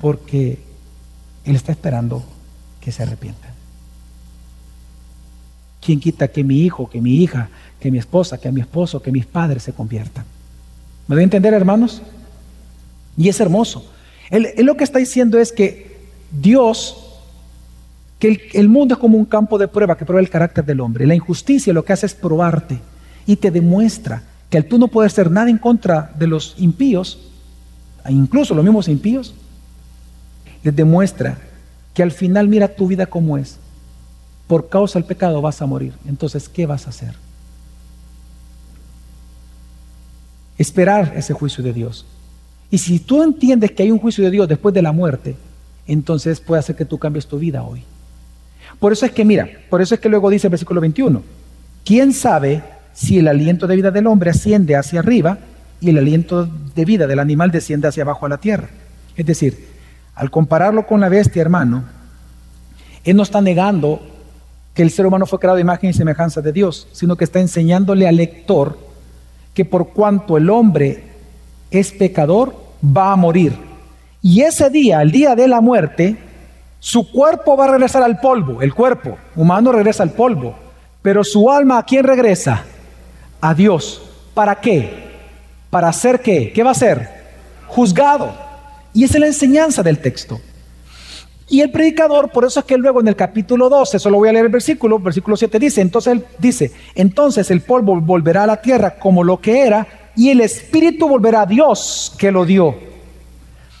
porque 0.00 0.58
Él 1.44 1.56
está 1.56 1.72
esperando 1.72 2.24
que 2.80 2.92
se 2.92 3.02
arrepienta. 3.02 3.48
¿Quién 5.80 6.00
quita 6.00 6.28
que 6.28 6.44
mi 6.44 6.60
hijo, 6.60 6.88
que 6.88 7.00
mi 7.00 7.16
hija, 7.16 7.48
que 7.80 7.90
mi 7.90 7.98
esposa, 7.98 8.38
que 8.38 8.50
mi 8.52 8.60
esposo, 8.60 9.02
que 9.02 9.10
mis 9.10 9.26
padres 9.26 9.62
se 9.62 9.72
conviertan? 9.72 10.24
¿Me 11.08 11.16
voy 11.16 11.22
a 11.22 11.24
entender, 11.24 11.52
hermanos? 11.52 12.00
Y 13.16 13.28
es 13.28 13.40
hermoso. 13.40 13.90
Él, 14.30 14.48
lo 14.58 14.76
que 14.76 14.84
está 14.84 14.98
diciendo 14.98 15.38
es 15.38 15.52
que 15.52 15.94
Dios 16.30 17.00
que 18.18 18.50
el, 18.54 18.68
mundo 18.68 18.94
es 18.94 19.00
como 19.00 19.18
un 19.18 19.24
campo 19.24 19.58
de 19.58 19.68
prueba 19.68 19.98
que 19.98 20.06
prueba 20.06 20.20
el 20.20 20.30
carácter 20.30 20.64
del 20.64 20.80
hombre. 20.80 21.06
La 21.06 21.14
injusticia 21.14 21.72
lo 21.72 21.84
que 21.84 21.92
hace 21.92 22.06
es 22.06 22.14
probarte 22.14 22.78
y 23.26 23.36
te 23.36 23.50
demuestra 23.50 24.22
que 24.50 24.62
tú 24.62 24.78
no 24.78 24.88
puedes 24.88 25.12
hacer 25.12 25.30
nada 25.30 25.50
en 25.50 25.58
contra 25.58 26.12
de 26.18 26.26
los 26.26 26.54
impíos, 26.58 27.18
incluso 28.08 28.54
los 28.54 28.64
mismos 28.64 28.88
impíos, 28.88 29.34
les 30.62 30.74
demuestra 30.74 31.38
que 31.92 32.02
al 32.02 32.10
final 32.10 32.48
mira 32.48 32.68
tu 32.68 32.86
vida 32.86 33.06
como 33.06 33.38
es. 33.38 33.58
Por 34.46 34.68
causa 34.68 34.98
del 34.98 35.06
pecado 35.06 35.40
vas 35.40 35.62
a 35.62 35.66
morir. 35.66 35.94
Entonces, 36.06 36.48
¿qué 36.48 36.66
vas 36.66 36.86
a 36.86 36.90
hacer? 36.90 37.14
Esperar 40.58 41.14
ese 41.16 41.32
juicio 41.32 41.64
de 41.64 41.72
Dios. 41.72 42.04
Y 42.70 42.78
si 42.78 42.98
tú 42.98 43.22
entiendes 43.22 43.72
que 43.72 43.82
hay 43.82 43.90
un 43.90 43.98
juicio 43.98 44.24
de 44.24 44.30
Dios 44.30 44.48
después 44.48 44.74
de 44.74 44.82
la 44.82 44.92
muerte, 44.92 45.36
entonces 45.86 46.40
puede 46.40 46.60
hacer 46.60 46.76
que 46.76 46.84
tú 46.84 46.98
cambies 46.98 47.26
tu 47.26 47.38
vida 47.38 47.62
hoy. 47.62 47.84
Por 48.78 48.92
eso 48.92 49.06
es 49.06 49.12
que, 49.12 49.24
mira, 49.24 49.48
por 49.70 49.80
eso 49.80 49.94
es 49.94 50.00
que 50.00 50.08
luego 50.08 50.30
dice 50.30 50.46
el 50.46 50.52
versículo 50.52 50.80
21, 50.80 51.22
¿quién 51.84 52.12
sabe 52.12 52.62
si 52.94 53.18
el 53.18 53.28
aliento 53.28 53.66
de 53.66 53.76
vida 53.76 53.90
del 53.90 54.06
hombre 54.06 54.30
asciende 54.30 54.76
hacia 54.76 55.00
arriba 55.00 55.38
y 55.80 55.90
el 55.90 55.98
aliento 55.98 56.46
de 56.46 56.84
vida 56.86 57.06
del 57.06 57.18
animal 57.18 57.50
desciende 57.50 57.88
hacia 57.88 58.04
abajo 58.04 58.24
a 58.24 58.30
la 58.30 58.38
tierra? 58.38 58.68
Es 59.16 59.26
decir, 59.26 59.68
al 60.14 60.30
compararlo 60.30 60.86
con 60.86 61.00
la 61.00 61.08
bestia, 61.08 61.42
hermano, 61.42 61.84
él 63.04 63.16
no 63.16 63.22
está 63.22 63.40
negando 63.40 64.00
que 64.72 64.82
el 64.82 64.90
ser 64.90 65.06
humano 65.06 65.26
fue 65.26 65.38
creado 65.38 65.56
de 65.56 65.62
imagen 65.62 65.90
y 65.90 65.92
semejanza 65.92 66.40
de 66.40 66.52
Dios, 66.52 66.88
sino 66.92 67.16
que 67.16 67.24
está 67.24 67.40
enseñándole 67.40 68.08
al 68.08 68.16
lector 68.16 68.78
que 69.52 69.64
por 69.64 69.90
cuanto 69.90 70.36
el 70.36 70.50
hombre 70.50 71.04
es 71.70 71.92
pecador, 71.92 72.54
va 72.84 73.12
a 73.12 73.16
morir. 73.16 73.56
Y 74.20 74.40
ese 74.42 74.70
día, 74.70 75.02
el 75.02 75.12
día 75.12 75.34
de 75.36 75.46
la 75.46 75.60
muerte, 75.60 76.16
su 76.80 77.10
cuerpo 77.10 77.56
va 77.56 77.66
a 77.66 77.72
regresar 77.72 78.02
al 78.02 78.20
polvo, 78.20 78.62
el 78.62 78.74
cuerpo 78.74 79.16
humano 79.36 79.72
regresa 79.72 80.02
al 80.02 80.10
polvo, 80.10 80.54
pero 81.02 81.22
su 81.22 81.50
alma 81.50 81.78
a 81.78 81.84
quién 81.84 82.04
regresa? 82.04 82.64
A 83.44 83.52
Dios. 83.52 84.00
¿Para 84.32 84.58
qué? 84.58 84.88
¿Para 85.68 85.88
hacer 85.88 86.22
qué? 86.22 86.50
¿Qué 86.50 86.62
va 86.62 86.70
a 86.70 86.74
ser? 86.74 87.10
Juzgado. 87.66 88.34
Y 88.94 89.04
esa 89.04 89.18
es 89.18 89.20
la 89.20 89.26
enseñanza 89.26 89.82
del 89.82 89.98
texto. 89.98 90.40
Y 91.50 91.60
el 91.60 91.70
predicador, 91.70 92.30
por 92.30 92.46
eso 92.46 92.60
es 92.60 92.64
que 92.64 92.78
luego 92.78 93.02
en 93.02 93.08
el 93.08 93.16
capítulo 93.16 93.68
12, 93.68 93.98
solo 93.98 94.16
voy 94.16 94.30
a 94.30 94.32
leer 94.32 94.46
el 94.46 94.50
versículo, 94.50 94.98
versículo 94.98 95.36
7 95.36 95.58
dice, 95.58 95.82
entonces 95.82 96.14
él 96.14 96.24
dice, 96.38 96.72
entonces 96.94 97.50
el 97.50 97.60
polvo 97.60 98.00
volverá 98.00 98.44
a 98.44 98.46
la 98.46 98.62
tierra 98.62 98.94
como 98.98 99.22
lo 99.22 99.38
que 99.38 99.60
era 99.60 99.86
y 100.16 100.30
el 100.30 100.40
espíritu 100.40 101.06
volverá 101.06 101.42
a 101.42 101.46
Dios 101.46 102.14
que 102.16 102.32
lo 102.32 102.46
dio. 102.46 102.74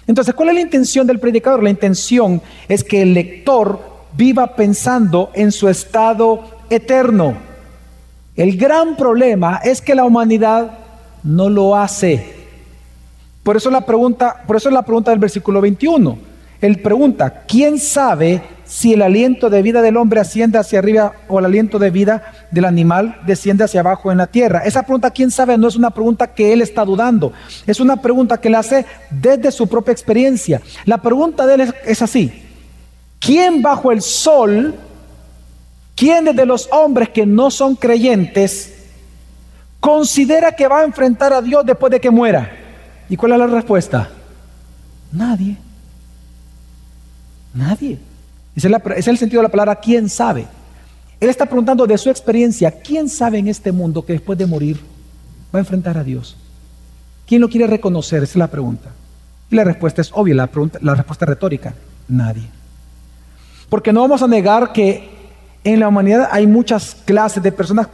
Entonces, 0.06 0.34
¿cuál 0.34 0.50
es 0.50 0.56
la 0.56 0.60
intención 0.60 1.06
del 1.06 1.20
predicador? 1.20 1.62
La 1.62 1.70
intención 1.70 2.42
es 2.68 2.84
que 2.84 3.00
el 3.00 3.14
lector 3.14 3.80
viva 4.14 4.56
pensando 4.56 5.30
en 5.32 5.50
su 5.50 5.70
estado 5.70 6.44
eterno. 6.68 7.53
El 8.36 8.56
gran 8.56 8.96
problema 8.96 9.60
es 9.62 9.80
que 9.80 9.94
la 9.94 10.04
humanidad 10.04 10.78
no 11.22 11.48
lo 11.48 11.76
hace. 11.76 12.34
Por 13.42 13.56
eso 13.56 13.70
la 13.70 13.82
pregunta, 13.82 14.42
por 14.46 14.56
eso 14.56 14.68
es 14.68 14.74
la 14.74 14.82
pregunta 14.82 15.10
del 15.10 15.20
versículo 15.20 15.60
21. 15.60 16.18
Él 16.60 16.80
pregunta, 16.80 17.44
¿quién 17.46 17.78
sabe 17.78 18.40
si 18.64 18.94
el 18.94 19.02
aliento 19.02 19.50
de 19.50 19.60
vida 19.60 19.82
del 19.82 19.98
hombre 19.98 20.20
asciende 20.20 20.58
hacia 20.58 20.78
arriba 20.78 21.12
o 21.28 21.38
el 21.38 21.44
aliento 21.44 21.78
de 21.78 21.90
vida 21.90 22.32
del 22.50 22.64
animal 22.64 23.18
desciende 23.26 23.64
hacia 23.64 23.80
abajo 23.80 24.10
en 24.10 24.16
la 24.16 24.28
tierra? 24.28 24.60
Esa 24.64 24.82
pregunta, 24.82 25.10
¿quién 25.10 25.30
sabe? 25.30 25.58
No 25.58 25.68
es 25.68 25.76
una 25.76 25.90
pregunta 25.90 26.28
que 26.28 26.54
él 26.54 26.62
está 26.62 26.84
dudando, 26.84 27.32
es 27.66 27.80
una 27.80 27.96
pregunta 27.96 28.40
que 28.40 28.48
él 28.48 28.54
hace 28.54 28.86
desde 29.10 29.52
su 29.52 29.68
propia 29.68 29.92
experiencia. 29.92 30.62
La 30.86 30.98
pregunta 30.98 31.44
de 31.44 31.54
él 31.54 31.74
es, 31.84 32.00
así, 32.00 32.32
¿quién 33.20 33.60
bajo 33.60 33.92
el 33.92 34.00
sol, 34.00 34.74
quién 35.94 36.24
de 36.24 36.46
los 36.46 36.68
hombres 36.72 37.08
que 37.10 37.26
no 37.26 37.50
son 37.50 37.76
creyentes, 37.76 38.74
considera 39.80 40.52
que 40.52 40.66
va 40.66 40.80
a 40.80 40.84
enfrentar 40.84 41.32
a 41.32 41.42
Dios 41.42 41.64
después 41.64 41.90
de 41.90 42.00
que 42.00 42.10
muera? 42.10 42.50
¿Y 43.08 43.16
cuál 43.16 43.32
es 43.32 43.38
la 43.38 43.46
respuesta? 43.46 44.10
Nadie. 45.12 45.56
Nadie. 47.52 47.98
Ese 48.56 48.68
es, 48.96 49.08
el 49.08 49.18
sentido 49.18 49.40
de 49.40 49.48
la 49.48 49.50
palabra 49.50 49.76
quién 49.76 50.08
sabe. 50.08 50.46
Él 51.20 51.30
está 51.30 51.46
preguntando 51.46 51.86
de 51.86 51.98
su 51.98 52.10
experiencia, 52.10 52.70
¿quién 52.70 53.08
sabe 53.08 53.38
en 53.38 53.48
este 53.48 53.72
mundo 53.72 54.04
que 54.04 54.14
después 54.14 54.38
de 54.38 54.46
morir 54.46 54.80
va 55.54 55.58
a 55.58 55.62
enfrentar 55.62 55.96
a 55.96 56.04
Dios? 56.04 56.36
¿Quién 57.26 57.40
lo 57.40 57.48
quiere 57.48 57.66
reconocer? 57.66 58.22
Esa 58.22 58.32
es 58.32 58.36
la 58.36 58.48
pregunta. 58.48 58.90
Y 59.50 59.56
la 59.56 59.64
respuesta 59.64 60.02
es 60.02 60.10
obvia, 60.12 60.34
la, 60.34 60.50
la 60.80 60.94
respuesta 60.94 61.26
retórica, 61.26 61.74
nadie. 62.08 62.46
Porque 63.68 63.92
no 63.92 64.00
vamos 64.02 64.22
a 64.22 64.28
negar 64.28 64.72
que 64.72 65.08
en 65.64 65.80
la 65.80 65.88
humanidad 65.88 66.28
hay 66.30 66.46
muchas 66.46 66.94
clases 67.04 67.42
de 67.42 67.50
personas 67.50 67.88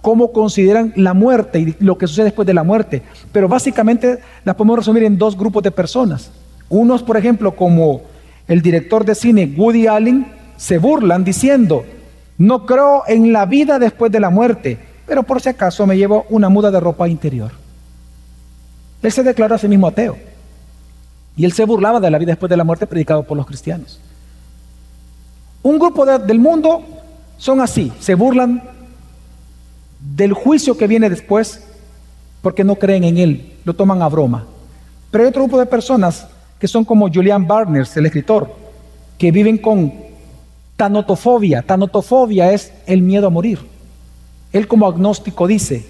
cómo 0.00 0.30
consideran 0.30 0.92
la 0.94 1.14
muerte 1.14 1.58
y 1.58 1.76
lo 1.80 1.98
que 1.98 2.06
sucede 2.06 2.26
después 2.26 2.46
de 2.46 2.54
la 2.54 2.62
muerte. 2.62 3.02
Pero 3.32 3.48
básicamente 3.48 4.20
la 4.44 4.56
podemos 4.56 4.78
resumir 4.78 5.02
en 5.02 5.18
dos 5.18 5.36
grupos 5.36 5.64
de 5.64 5.72
personas. 5.72 6.30
Unos, 6.68 7.02
por 7.02 7.16
ejemplo, 7.16 7.56
como 7.56 8.02
el 8.46 8.62
director 8.62 9.04
de 9.04 9.16
cine 9.16 9.52
Woody 9.56 9.88
Allen, 9.88 10.32
se 10.56 10.78
burlan 10.78 11.24
diciendo, 11.24 11.84
no 12.38 12.66
creo 12.66 13.02
en 13.08 13.32
la 13.32 13.46
vida 13.46 13.80
después 13.80 14.12
de 14.12 14.20
la 14.20 14.30
muerte, 14.30 14.78
pero 15.06 15.24
por 15.24 15.40
si 15.40 15.48
acaso 15.48 15.86
me 15.86 15.96
llevo 15.96 16.24
una 16.30 16.48
muda 16.48 16.70
de 16.70 16.78
ropa 16.78 17.08
interior. 17.08 17.50
Él 19.02 19.10
se 19.10 19.24
declaró 19.24 19.56
a 19.56 19.58
sí 19.58 19.66
mismo 19.66 19.88
ateo. 19.88 20.16
Y 21.36 21.44
él 21.44 21.52
se 21.52 21.64
burlaba 21.64 21.98
de 21.98 22.10
la 22.10 22.18
vida 22.18 22.30
después 22.30 22.48
de 22.48 22.56
la 22.56 22.64
muerte 22.64 22.86
predicado 22.86 23.24
por 23.24 23.36
los 23.36 23.46
cristianos. 23.46 24.00
Un 25.64 25.80
grupo 25.80 26.06
del 26.06 26.38
mundo 26.38 26.84
son 27.38 27.60
así, 27.60 27.92
se 28.00 28.14
burlan 28.14 28.62
del 30.00 30.32
juicio 30.32 30.76
que 30.76 30.86
viene 30.86 31.10
después 31.10 31.62
porque 32.42 32.64
no 32.64 32.76
creen 32.76 33.04
en 33.04 33.18
él, 33.18 33.52
lo 33.64 33.74
toman 33.74 34.02
a 34.02 34.08
broma. 34.08 34.44
Pero 35.10 35.24
hay 35.24 35.28
otro 35.28 35.42
grupo 35.42 35.58
de 35.58 35.66
personas 35.66 36.28
que 36.58 36.68
son 36.68 36.84
como 36.84 37.12
Julian 37.12 37.46
Barnes, 37.46 37.96
el 37.96 38.06
escritor, 38.06 38.54
que 39.18 39.30
viven 39.30 39.58
con 39.58 39.92
tanotofobia. 40.76 41.62
Tanotofobia 41.62 42.52
es 42.52 42.72
el 42.86 43.02
miedo 43.02 43.26
a 43.26 43.30
morir. 43.30 43.58
Él 44.52 44.68
como 44.68 44.86
agnóstico 44.86 45.46
dice, 45.46 45.86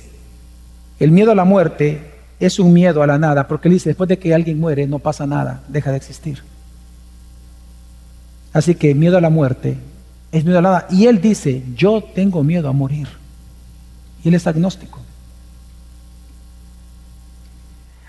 el 0.99 1.11
miedo 1.11 1.33
a 1.33 1.35
la 1.35 1.45
muerte 1.45 2.13
es 2.41 2.59
un 2.59 2.73
miedo 2.73 3.03
a 3.03 3.07
la 3.07 3.19
nada, 3.19 3.47
porque 3.47 3.69
él 3.69 3.75
dice, 3.75 3.91
después 3.91 4.09
de 4.09 4.19
que 4.19 4.35
alguien 4.35 4.59
muere 4.59 4.87
no 4.87 4.99
pasa 4.99 5.27
nada, 5.27 5.63
deja 5.69 5.91
de 5.91 5.97
existir. 5.99 6.43
Así 8.53 8.75
que 8.75 8.95
miedo 8.95 9.19
a 9.19 9.21
la 9.21 9.31
muerte 9.31 9.77
es 10.33 10.45
violada. 10.45 10.87
Y 10.91 11.07
él 11.07 11.21
dice, 11.21 11.63
yo 11.75 12.03
tengo 12.03 12.43
miedo 12.43 12.69
a 12.69 12.73
morir. 12.73 13.09
Y 14.23 14.29
él 14.29 14.35
es 14.35 14.47
agnóstico. 14.47 15.01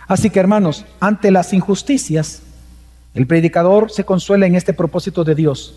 Así 0.08 0.30
que 0.30 0.40
hermanos, 0.40 0.86
ante 1.00 1.32
las 1.32 1.54
injusticias, 1.54 2.42
el 3.14 3.28
predicador 3.28 3.92
se 3.92 4.06
consuela 4.06 4.46
en 4.46 4.56
este 4.56 4.74
propósito 4.74 5.24
de 5.24 5.36
Dios, 5.36 5.74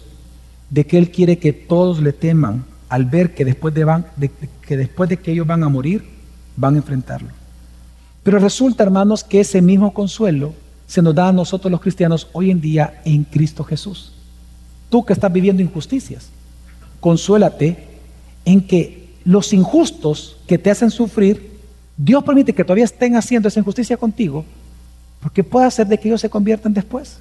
de 0.68 0.86
que 0.86 0.98
Él 0.98 1.10
quiere 1.10 1.38
que 1.38 1.52
todos 1.52 2.00
le 2.00 2.12
teman 2.12 2.64
al 2.88 3.06
ver 3.06 3.34
que 3.34 3.44
después 3.44 3.74
de, 3.74 3.84
van, 3.84 4.06
de, 4.16 4.30
que, 4.66 4.76
después 4.76 5.08
de 5.08 5.16
que 5.16 5.32
ellos 5.32 5.46
van 5.46 5.64
a 5.64 5.68
morir, 5.68 6.04
van 6.56 6.74
a 6.74 6.78
enfrentarlo. 6.78 7.28
Pero 8.22 8.38
resulta, 8.38 8.84
hermanos, 8.84 9.24
que 9.24 9.40
ese 9.40 9.62
mismo 9.62 9.94
consuelo 9.94 10.52
se 10.86 11.02
nos 11.02 11.14
da 11.14 11.28
a 11.28 11.32
nosotros 11.32 11.70
los 11.70 11.80
cristianos 11.80 12.28
hoy 12.32 12.50
en 12.50 12.60
día 12.60 13.00
en 13.04 13.24
Cristo 13.24 13.64
Jesús. 13.64 14.12
Tú 14.90 15.04
que 15.04 15.14
estás 15.14 15.32
viviendo 15.32 15.62
injusticias, 15.62 16.28
consuélate 17.00 17.88
en 18.44 18.66
que 18.66 19.14
los 19.24 19.52
injustos 19.52 20.36
que 20.46 20.58
te 20.58 20.70
hacen 20.70 20.90
sufrir, 20.90 21.58
Dios 21.96 22.22
permite 22.24 22.52
que 22.52 22.64
todavía 22.64 22.84
estén 22.84 23.16
haciendo 23.16 23.48
esa 23.48 23.60
injusticia 23.60 23.96
contigo, 23.96 24.44
porque 25.22 25.44
puede 25.44 25.66
hacer 25.66 25.86
de 25.86 25.98
que 25.98 26.08
ellos 26.08 26.20
se 26.20 26.30
conviertan 26.30 26.74
después. 26.74 27.18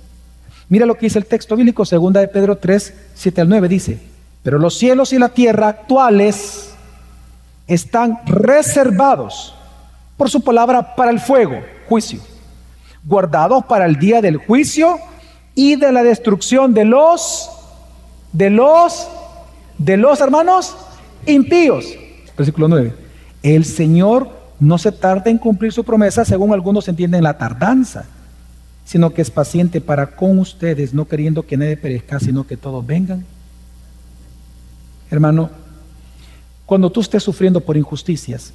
Mira 0.67 0.85
lo 0.85 0.95
que 0.95 1.05
dice 1.05 1.19
el 1.19 1.25
texto 1.25 1.55
bíblico, 1.55 1.85
segunda 1.85 2.19
de 2.19 2.27
Pedro 2.27 2.57
3, 2.57 2.93
7 3.13 3.41
al 3.41 3.49
9, 3.49 3.67
dice, 3.67 3.99
pero 4.43 4.57
los 4.57 4.77
cielos 4.77 5.13
y 5.13 5.19
la 5.19 5.29
tierra 5.29 5.67
actuales 5.67 6.71
están 7.67 8.19
reservados 8.25 9.53
por 10.17 10.29
su 10.29 10.41
palabra 10.41 10.95
para 10.95 11.11
el 11.11 11.19
fuego, 11.19 11.61
juicio, 11.87 12.19
guardados 13.03 13.65
para 13.65 13.85
el 13.85 13.97
día 13.97 14.21
del 14.21 14.37
juicio 14.37 14.97
y 15.55 15.75
de 15.75 15.91
la 15.91 16.03
destrucción 16.03 16.73
de 16.73 16.85
los, 16.85 17.49
de 18.33 18.49
los, 18.49 19.07
de 19.77 19.97
los 19.97 20.19
hermanos 20.21 20.75
impíos. 21.25 21.85
Versículo 22.37 22.67
9. 22.67 22.93
El 23.43 23.65
Señor 23.65 24.29
no 24.59 24.77
se 24.77 24.91
tarda 24.91 25.31
en 25.31 25.37
cumplir 25.37 25.71
su 25.71 25.83
promesa, 25.83 26.25
según 26.25 26.53
algunos 26.53 26.87
entienden 26.87 27.23
la 27.23 27.37
tardanza, 27.37 28.05
sino 28.85 29.13
que 29.13 29.21
es 29.21 29.31
paciente 29.31 29.81
para 29.81 30.07
con 30.07 30.39
ustedes, 30.39 30.93
no 30.93 31.05
queriendo 31.05 31.43
que 31.43 31.57
nadie 31.57 31.77
perezca, 31.77 32.19
sino 32.19 32.45
que 32.45 32.57
todos 32.57 32.85
vengan. 32.85 33.25
Hermano, 35.09 35.49
cuando 36.65 36.91
tú 36.91 37.01
estés 37.01 37.23
sufriendo 37.23 37.61
por 37.61 37.77
injusticias, 37.77 38.53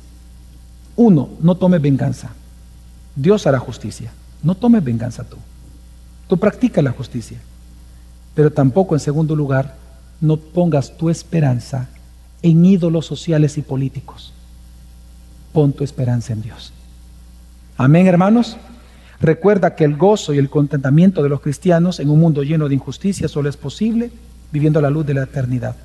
uno, 0.97 1.31
no 1.41 1.55
tome 1.57 1.79
venganza. 1.79 2.31
Dios 3.17 3.47
hará 3.47 3.59
justicia. 3.59 4.13
No 4.43 4.55
tomes 4.55 4.85
venganza 4.85 5.25
tú. 5.25 5.37
Tú 6.29 6.37
practica 6.37 6.83
la 6.83 6.93
justicia. 6.93 7.39
Pero 8.35 8.51
tampoco, 8.51 8.95
en 8.95 9.01
segundo 9.01 9.37
lugar, 9.37 9.75
no 10.21 10.37
pongas 10.37 10.97
tu 10.97 11.11
esperanza 11.11 11.89
en 12.43 12.65
ídolos 12.65 13.07
sociales 13.07 13.57
y 13.59 13.63
políticos. 13.63 14.33
Pon 15.53 15.73
tu 15.73 15.85
esperanza 15.85 16.33
en 16.33 16.43
Dios. 16.43 16.73
Amén, 17.77 18.07
hermanos. 18.07 18.57
Recuerda 19.21 19.75
que 19.75 19.85
el 19.85 19.97
gozo 19.97 20.35
y 20.35 20.39
el 20.39 20.51
contentamiento 20.51 21.23
de 21.23 21.29
los 21.29 21.41
cristianos 21.41 22.01
en 22.01 22.11
un 22.11 22.21
mundo 22.21 22.43
lleno 22.43 22.69
de 22.69 22.75
injusticia 22.75 23.29
solo 23.29 23.49
es 23.49 23.57
posible 23.57 24.11
viviendo 24.53 24.81
la 24.81 24.91
luz 24.91 25.07
de 25.07 25.15
la 25.15 25.23
eternidad, 25.23 25.77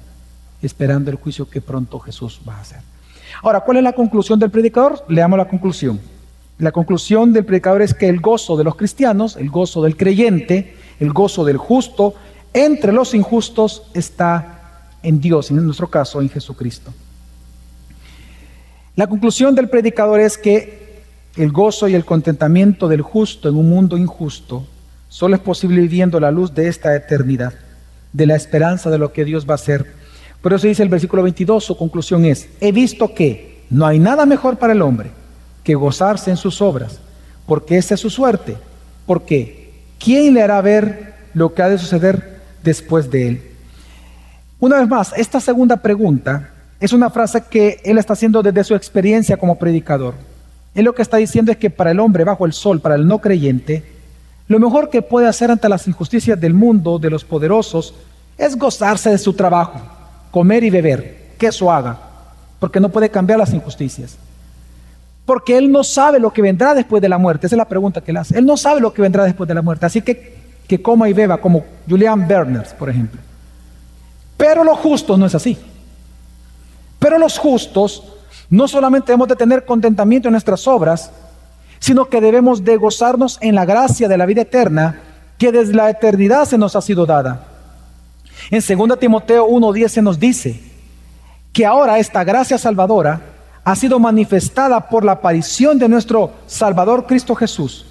esperando 0.61 1.09
el 1.09 1.17
juicio 1.17 1.49
que 1.49 1.61
pronto 1.61 1.99
Jesús 1.99 2.41
va 2.47 2.55
a 2.55 2.61
hacer. 2.61 2.79
Ahora, 3.41 3.61
¿cuál 3.61 3.77
es 3.77 3.83
la 3.83 3.93
conclusión 3.93 4.39
del 4.39 4.51
predicador? 4.51 5.05
Leamos 5.07 5.37
la 5.37 5.47
conclusión. 5.47 5.99
La 6.57 6.71
conclusión 6.71 7.31
del 7.31 7.45
predicador 7.45 7.81
es 7.81 7.93
que 7.93 8.09
el 8.09 8.19
gozo 8.19 8.57
de 8.57 8.65
los 8.65 8.75
cristianos, 8.75 9.37
el 9.37 9.49
gozo 9.49 9.81
del 9.81 9.95
creyente, 9.95 10.75
el 10.99 11.13
gozo 11.13 11.45
del 11.45 11.57
justo, 11.57 12.15
entre 12.53 12.91
los 12.91 13.13
injustos 13.13 13.83
está 13.93 14.59
en 15.03 15.19
Dios, 15.19 15.51
en 15.51 15.63
nuestro 15.65 15.89
caso 15.89 16.21
en 16.21 16.29
Jesucristo. 16.29 16.91
La 18.95 19.07
conclusión 19.07 19.55
del 19.55 19.69
predicador 19.69 20.19
es 20.19 20.37
que 20.37 21.03
el 21.37 21.51
gozo 21.51 21.87
y 21.87 21.95
el 21.95 22.05
contentamiento 22.05 22.87
del 22.87 23.01
justo 23.01 23.47
en 23.47 23.55
un 23.55 23.69
mundo 23.69 23.97
injusto 23.97 24.65
solo 25.07 25.35
es 25.35 25.41
posible 25.41 25.81
viviendo 25.81 26.19
la 26.19 26.31
luz 26.31 26.53
de 26.53 26.67
esta 26.67 26.95
eternidad, 26.95 27.53
de 28.13 28.25
la 28.25 28.35
esperanza 28.35 28.89
de 28.89 28.97
lo 28.97 29.13
que 29.13 29.25
Dios 29.25 29.47
va 29.47 29.53
a 29.53 29.55
hacer. 29.55 29.93
Por 30.41 30.53
eso 30.53 30.67
dice 30.67 30.83
el 30.83 30.89
versículo 30.89 31.23
22, 31.23 31.63
su 31.63 31.77
conclusión 31.77 32.25
es, 32.25 32.49
he 32.59 32.71
visto 32.71 33.13
que 33.13 33.63
no 33.69 33.85
hay 33.85 33.99
nada 33.99 34.25
mejor 34.25 34.57
para 34.57 34.73
el 34.73 34.81
hombre 34.81 35.11
que 35.63 35.75
gozarse 35.75 36.29
en 36.29 36.37
sus 36.37 36.61
obras, 36.61 36.99
porque 37.45 37.77
esa 37.77 37.93
es 37.93 37.99
su 37.99 38.09
suerte. 38.09 38.57
Porque 39.05 39.71
¿quién 39.97 40.33
le 40.33 40.41
hará 40.41 40.61
ver 40.61 41.15
lo 41.33 41.53
que 41.53 41.61
ha 41.61 41.69
de 41.69 41.77
suceder 41.77 42.28
después 42.63 43.09
de 43.09 43.27
él? 43.27 43.41
Una 44.59 44.79
vez 44.79 44.87
más, 44.87 45.13
esta 45.15 45.39
segunda 45.39 45.77
pregunta 45.77 46.49
es 46.79 46.93
una 46.93 47.09
frase 47.09 47.43
que 47.49 47.79
él 47.83 47.97
está 47.97 48.13
haciendo 48.13 48.41
desde 48.41 48.63
su 48.63 48.75
experiencia 48.75 49.37
como 49.37 49.57
predicador. 49.57 50.15
Él 50.75 50.85
lo 50.85 50.93
que 50.93 51.01
está 51.01 51.17
diciendo 51.17 51.51
es 51.51 51.57
que 51.57 51.69
para 51.69 51.91
el 51.91 51.99
hombre 51.99 52.23
bajo 52.23 52.45
el 52.45 52.53
sol, 52.53 52.79
para 52.79 52.95
el 52.95 53.07
no 53.07 53.19
creyente, 53.19 53.83
lo 54.47 54.59
mejor 54.59 54.89
que 54.89 55.01
puede 55.01 55.27
hacer 55.27 55.51
ante 55.51 55.69
las 55.69 55.87
injusticias 55.87 56.39
del 56.39 56.53
mundo, 56.53 56.99
de 56.99 57.09
los 57.09 57.23
poderosos, 57.23 57.93
es 58.37 58.57
gozarse 58.57 59.09
de 59.09 59.17
su 59.17 59.33
trabajo, 59.33 59.79
comer 60.31 60.63
y 60.63 60.69
beber, 60.69 61.33
que 61.37 61.47
eso 61.47 61.71
haga, 61.71 61.99
porque 62.59 62.79
no 62.79 62.89
puede 62.89 63.09
cambiar 63.09 63.39
las 63.39 63.53
injusticias 63.53 64.17
porque 65.29 65.59
él 65.59 65.71
no 65.71 65.83
sabe 65.83 66.19
lo 66.19 66.33
que 66.33 66.41
vendrá 66.41 66.73
después 66.73 67.03
de 67.03 67.07
la 67.07 67.19
muerte. 67.19 67.45
Esa 67.45 67.55
es 67.55 67.59
la 67.59 67.69
pregunta 67.69 68.01
que 68.01 68.09
él 68.09 68.17
hace. 68.17 68.35
Él 68.35 68.47
no 68.47 68.57
sabe 68.57 68.81
lo 68.81 68.91
que 68.91 69.03
vendrá 69.03 69.25
después 69.25 69.47
de 69.47 69.53
la 69.53 69.61
muerte. 69.61 69.85
Así 69.85 70.01
que 70.01 70.38
que 70.69 70.83
coma 70.83 71.09
y 71.09 71.13
beba, 71.13 71.37
como 71.37 71.65
Julian 71.89 72.27
Berners, 72.27 72.73
por 72.75 72.91
ejemplo. 72.91 73.19
Pero 74.37 74.63
los 74.63 74.77
justos 74.77 75.17
no 75.17 75.25
es 75.25 75.33
así. 75.33 75.57
Pero 76.99 77.17
los 77.17 77.39
justos 77.39 78.03
no 78.51 78.67
solamente 78.67 79.07
debemos 79.07 79.27
de 79.29 79.35
tener 79.35 79.65
contentamiento 79.65 80.27
en 80.27 80.33
nuestras 80.33 80.67
obras, 80.67 81.11
sino 81.79 82.05
que 82.05 82.21
debemos 82.21 82.63
de 82.63 82.77
gozarnos 82.77 83.39
en 83.41 83.55
la 83.55 83.65
gracia 83.65 84.07
de 84.07 84.17
la 84.17 84.27
vida 84.27 84.43
eterna 84.43 85.01
que 85.39 85.51
desde 85.51 85.73
la 85.73 85.89
eternidad 85.89 86.45
se 86.45 86.57
nos 86.59 86.75
ha 86.75 86.81
sido 86.81 87.03
dada. 87.07 87.47
En 88.51 88.61
2 88.61 88.99
Timoteo 88.99 89.47
1.10 89.47 89.87
se 89.87 90.01
nos 90.03 90.19
dice 90.19 90.61
que 91.51 91.65
ahora 91.65 91.97
esta 91.97 92.23
gracia 92.23 92.59
salvadora 92.59 93.21
ha 93.63 93.75
sido 93.75 93.99
manifestada 93.99 94.87
por 94.87 95.03
la 95.03 95.13
aparición 95.13 95.79
de 95.79 95.89
nuestro 95.89 96.31
Salvador 96.45 97.07
Cristo 97.07 97.33
Jesús, 97.33 97.87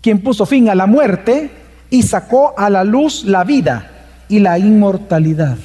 quien 0.00 0.22
puso 0.22 0.46
fin 0.46 0.68
a 0.68 0.76
la 0.76 0.86
muerte 0.86 1.59
y 1.90 2.02
sacó 2.02 2.54
a 2.56 2.70
la 2.70 2.84
luz 2.84 3.24
la 3.24 3.44
vida 3.44 3.90
y 4.28 4.38
la 4.38 4.58
inmortalidad 4.58 5.58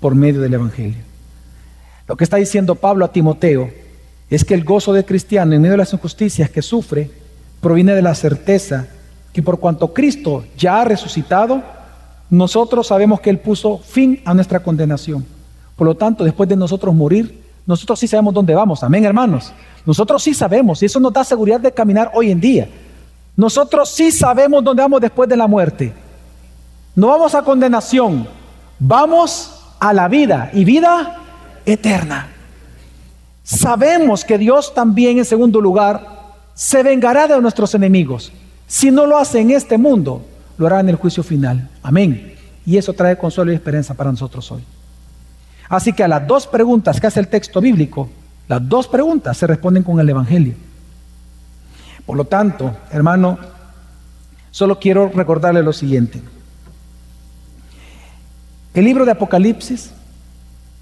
por 0.00 0.14
medio 0.14 0.40
del 0.40 0.54
Evangelio. 0.54 1.02
Lo 2.06 2.16
que 2.16 2.24
está 2.24 2.36
diciendo 2.36 2.76
Pablo 2.76 3.04
a 3.04 3.12
Timoteo 3.12 3.70
es 4.30 4.44
que 4.44 4.54
el 4.54 4.64
gozo 4.64 4.92
del 4.92 5.04
cristiano 5.04 5.54
en 5.54 5.62
medio 5.62 5.72
de 5.72 5.78
las 5.78 5.92
injusticias 5.92 6.50
que 6.50 6.62
sufre 6.62 7.10
proviene 7.60 7.94
de 7.94 8.02
la 8.02 8.14
certeza 8.14 8.86
que 9.32 9.42
por 9.42 9.58
cuanto 9.58 9.92
Cristo 9.92 10.44
ya 10.56 10.80
ha 10.80 10.84
resucitado, 10.84 11.62
nosotros 12.30 12.86
sabemos 12.86 13.20
que 13.20 13.30
Él 13.30 13.38
puso 13.38 13.78
fin 13.78 14.20
a 14.24 14.32
nuestra 14.32 14.60
condenación. 14.60 15.24
Por 15.76 15.86
lo 15.86 15.96
tanto, 15.96 16.22
después 16.24 16.48
de 16.48 16.56
nosotros 16.56 16.94
morir, 16.94 17.42
nosotros 17.66 17.98
sí 17.98 18.06
sabemos 18.06 18.34
dónde 18.34 18.54
vamos. 18.54 18.82
Amén, 18.82 19.04
hermanos. 19.04 19.52
Nosotros 19.84 20.22
sí 20.22 20.34
sabemos 20.34 20.82
y 20.82 20.86
eso 20.86 21.00
nos 21.00 21.12
da 21.12 21.24
seguridad 21.24 21.60
de 21.60 21.72
caminar 21.72 22.10
hoy 22.14 22.30
en 22.30 22.40
día. 22.40 22.68
Nosotros 23.36 23.90
sí 23.90 24.12
sabemos 24.12 24.62
dónde 24.62 24.82
vamos 24.82 25.00
después 25.00 25.28
de 25.28 25.36
la 25.36 25.46
muerte. 25.46 25.92
No 26.94 27.08
vamos 27.08 27.34
a 27.34 27.42
condenación, 27.42 28.28
vamos 28.78 29.60
a 29.80 29.92
la 29.92 30.08
vida 30.08 30.50
y 30.52 30.64
vida 30.64 31.18
eterna. 31.66 32.28
Sabemos 33.42 34.24
que 34.24 34.38
Dios 34.38 34.72
también, 34.72 35.18
en 35.18 35.24
segundo 35.24 35.60
lugar, 35.60 36.06
se 36.54 36.82
vengará 36.82 37.26
de 37.26 37.40
nuestros 37.40 37.74
enemigos. 37.74 38.32
Si 38.66 38.90
no 38.90 39.06
lo 39.06 39.18
hace 39.18 39.40
en 39.40 39.50
este 39.50 39.76
mundo, 39.76 40.24
lo 40.56 40.66
hará 40.66 40.80
en 40.80 40.88
el 40.88 40.96
juicio 40.96 41.22
final. 41.22 41.68
Amén. 41.82 42.36
Y 42.64 42.78
eso 42.78 42.92
trae 42.92 43.18
consuelo 43.18 43.52
y 43.52 43.56
esperanza 43.56 43.94
para 43.94 44.10
nosotros 44.10 44.50
hoy. 44.52 44.62
Así 45.68 45.92
que 45.92 46.04
a 46.04 46.08
las 46.08 46.26
dos 46.26 46.46
preguntas 46.46 47.00
que 47.00 47.06
hace 47.06 47.20
el 47.20 47.28
texto 47.28 47.60
bíblico, 47.60 48.08
las 48.48 48.66
dos 48.66 48.86
preguntas 48.86 49.36
se 49.36 49.46
responden 49.46 49.82
con 49.82 49.98
el 49.98 50.08
Evangelio. 50.08 50.54
Por 52.06 52.16
lo 52.16 52.24
tanto, 52.24 52.76
hermano, 52.90 53.38
solo 54.50 54.78
quiero 54.78 55.08
recordarle 55.08 55.62
lo 55.62 55.72
siguiente. 55.72 56.20
El 58.74 58.84
libro 58.84 59.04
de 59.04 59.12
Apocalipsis 59.12 59.92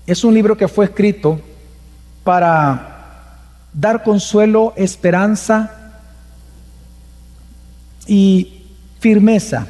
es 0.06 0.24
un 0.24 0.34
libro 0.34 0.56
que 0.56 0.66
fue 0.66 0.86
escrito 0.86 1.40
para 2.24 3.38
dar 3.72 4.02
consuelo, 4.02 4.72
esperanza 4.76 6.00
y 8.06 8.64
firmeza 8.98 9.66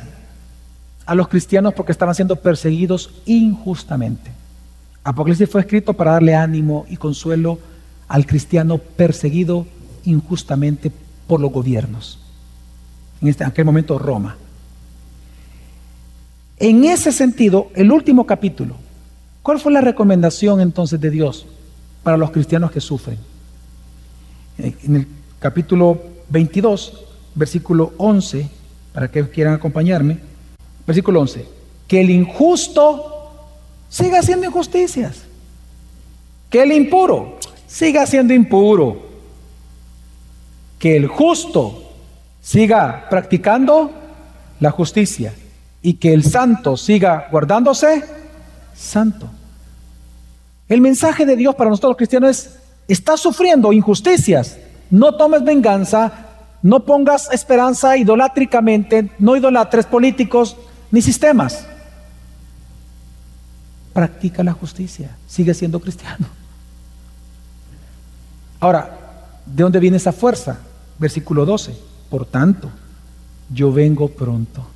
a 1.04 1.14
los 1.14 1.28
cristianos 1.28 1.74
porque 1.74 1.92
estaban 1.92 2.14
siendo 2.14 2.36
perseguidos 2.36 3.10
injustamente. 3.26 4.30
Apocalipsis 5.04 5.50
fue 5.50 5.60
escrito 5.60 5.92
para 5.92 6.12
darle 6.12 6.34
ánimo 6.34 6.86
y 6.88 6.96
consuelo 6.96 7.58
al 8.08 8.24
cristiano 8.24 8.78
perseguido 8.78 9.66
injustamente 10.04 10.92
por 11.32 11.40
los 11.40 11.50
gobiernos. 11.50 12.18
En, 13.22 13.28
este, 13.28 13.42
aquel 13.42 13.64
momento 13.64 13.98
Roma. 13.98 14.36
En 16.58 16.84
ese 16.84 17.10
sentido, 17.10 17.70
el 17.74 17.90
último 17.90 18.26
capítulo, 18.26 18.76
¿cuál 19.42 19.58
fue 19.58 19.72
la 19.72 19.80
recomendación 19.80 20.60
entonces 20.60 21.00
de 21.00 21.08
Dios 21.08 21.46
para 22.02 22.18
los 22.18 22.32
cristianos 22.32 22.70
que 22.70 22.82
sufren? 22.82 23.16
En 24.58 24.94
el 24.94 25.06
capítulo 25.38 26.02
22, 26.28 27.02
versículo 27.34 27.94
11, 27.96 28.50
para 28.92 29.10
que 29.10 29.26
quieran 29.30 29.54
acompañarme. 29.54 30.18
Versículo 30.86 31.22
11. 31.22 31.46
Que 31.88 32.02
el 32.02 32.10
injusto 32.10 33.30
siga 33.88 34.18
haciendo 34.18 34.44
injusticias. 34.44 35.22
Que 36.50 36.64
el 36.64 36.72
impuro 36.72 37.38
siga 37.66 38.04
siendo 38.04 38.34
impuro. 38.34 39.11
Que 40.82 40.96
el 40.96 41.06
justo 41.06 41.92
siga 42.40 43.06
practicando 43.08 43.92
la 44.58 44.72
justicia. 44.72 45.32
Y 45.80 45.94
que 45.94 46.12
el 46.12 46.24
santo 46.24 46.76
siga 46.76 47.28
guardándose 47.30 48.02
santo. 48.74 49.30
El 50.68 50.80
mensaje 50.80 51.24
de 51.24 51.36
Dios 51.36 51.54
para 51.54 51.70
nosotros 51.70 51.90
los 51.90 51.96
cristianos 51.98 52.30
es, 52.30 52.58
estás 52.88 53.20
sufriendo 53.20 53.72
injusticias, 53.72 54.58
no 54.90 55.14
tomes 55.14 55.44
venganza, 55.44 56.10
no 56.62 56.80
pongas 56.84 57.30
esperanza 57.30 57.96
idolátricamente, 57.96 59.08
no 59.20 59.36
idolatres 59.36 59.86
políticos 59.86 60.56
ni 60.90 61.00
sistemas. 61.00 61.64
Practica 63.92 64.42
la 64.42 64.52
justicia, 64.52 65.16
sigue 65.28 65.54
siendo 65.54 65.78
cristiano. 65.78 66.26
Ahora, 68.58 68.98
¿de 69.46 69.62
dónde 69.62 69.78
viene 69.78 69.98
esa 69.98 70.12
fuerza? 70.12 70.58
Versículo 70.98 71.44
12. 71.44 71.74
Por 72.10 72.26
tanto, 72.26 72.70
yo 73.52 73.72
vengo 73.72 74.08
pronto. 74.08 74.66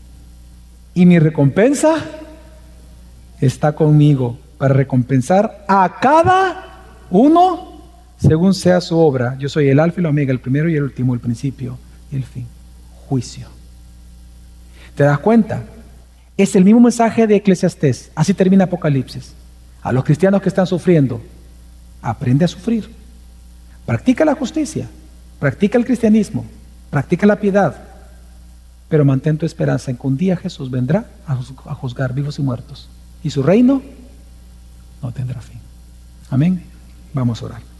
Y 0.94 1.06
mi 1.06 1.18
recompensa 1.18 1.96
está 3.40 3.72
conmigo 3.72 4.38
para 4.58 4.74
recompensar 4.74 5.64
a 5.68 5.98
cada 6.00 6.82
uno 7.10 7.82
según 8.18 8.54
sea 8.54 8.80
su 8.80 8.98
obra. 8.98 9.36
Yo 9.38 9.48
soy 9.48 9.68
el 9.68 9.78
alfa 9.78 10.00
y 10.00 10.02
el 10.02 10.06
omega, 10.06 10.32
el 10.32 10.40
primero 10.40 10.68
y 10.68 10.76
el 10.76 10.82
último, 10.82 11.14
el 11.14 11.20
principio 11.20 11.78
y 12.10 12.16
el 12.16 12.24
fin. 12.24 12.46
Juicio. 13.08 13.48
¿Te 14.94 15.04
das 15.04 15.18
cuenta? 15.18 15.62
Es 16.36 16.56
el 16.56 16.64
mismo 16.64 16.80
mensaje 16.80 17.26
de 17.26 17.36
Eclesiastés. 17.36 18.10
Así 18.14 18.34
termina 18.34 18.64
Apocalipsis. 18.64 19.34
A 19.82 19.92
los 19.92 20.04
cristianos 20.04 20.42
que 20.42 20.48
están 20.48 20.66
sufriendo, 20.66 21.20
aprende 22.02 22.44
a 22.44 22.48
sufrir. 22.48 22.90
Practica 23.84 24.24
la 24.24 24.34
justicia, 24.34 24.88
practica 25.38 25.78
el 25.78 25.84
cristianismo, 25.84 26.44
practica 26.90 27.26
la 27.26 27.36
piedad, 27.36 27.76
pero 28.88 29.04
mantén 29.04 29.38
tu 29.38 29.46
esperanza 29.46 29.90
en 29.90 29.96
que 29.96 30.06
un 30.06 30.16
día 30.16 30.36
Jesús 30.36 30.70
vendrá 30.70 31.06
a 31.26 31.74
juzgar 31.74 32.14
vivos 32.14 32.38
y 32.38 32.42
muertos 32.42 32.88
y 33.22 33.30
su 33.30 33.42
reino 33.42 33.82
no 35.02 35.12
tendrá 35.12 35.40
fin. 35.40 35.58
Amén. 36.30 36.62
Vamos 37.12 37.42
a 37.42 37.46
orar. 37.46 37.75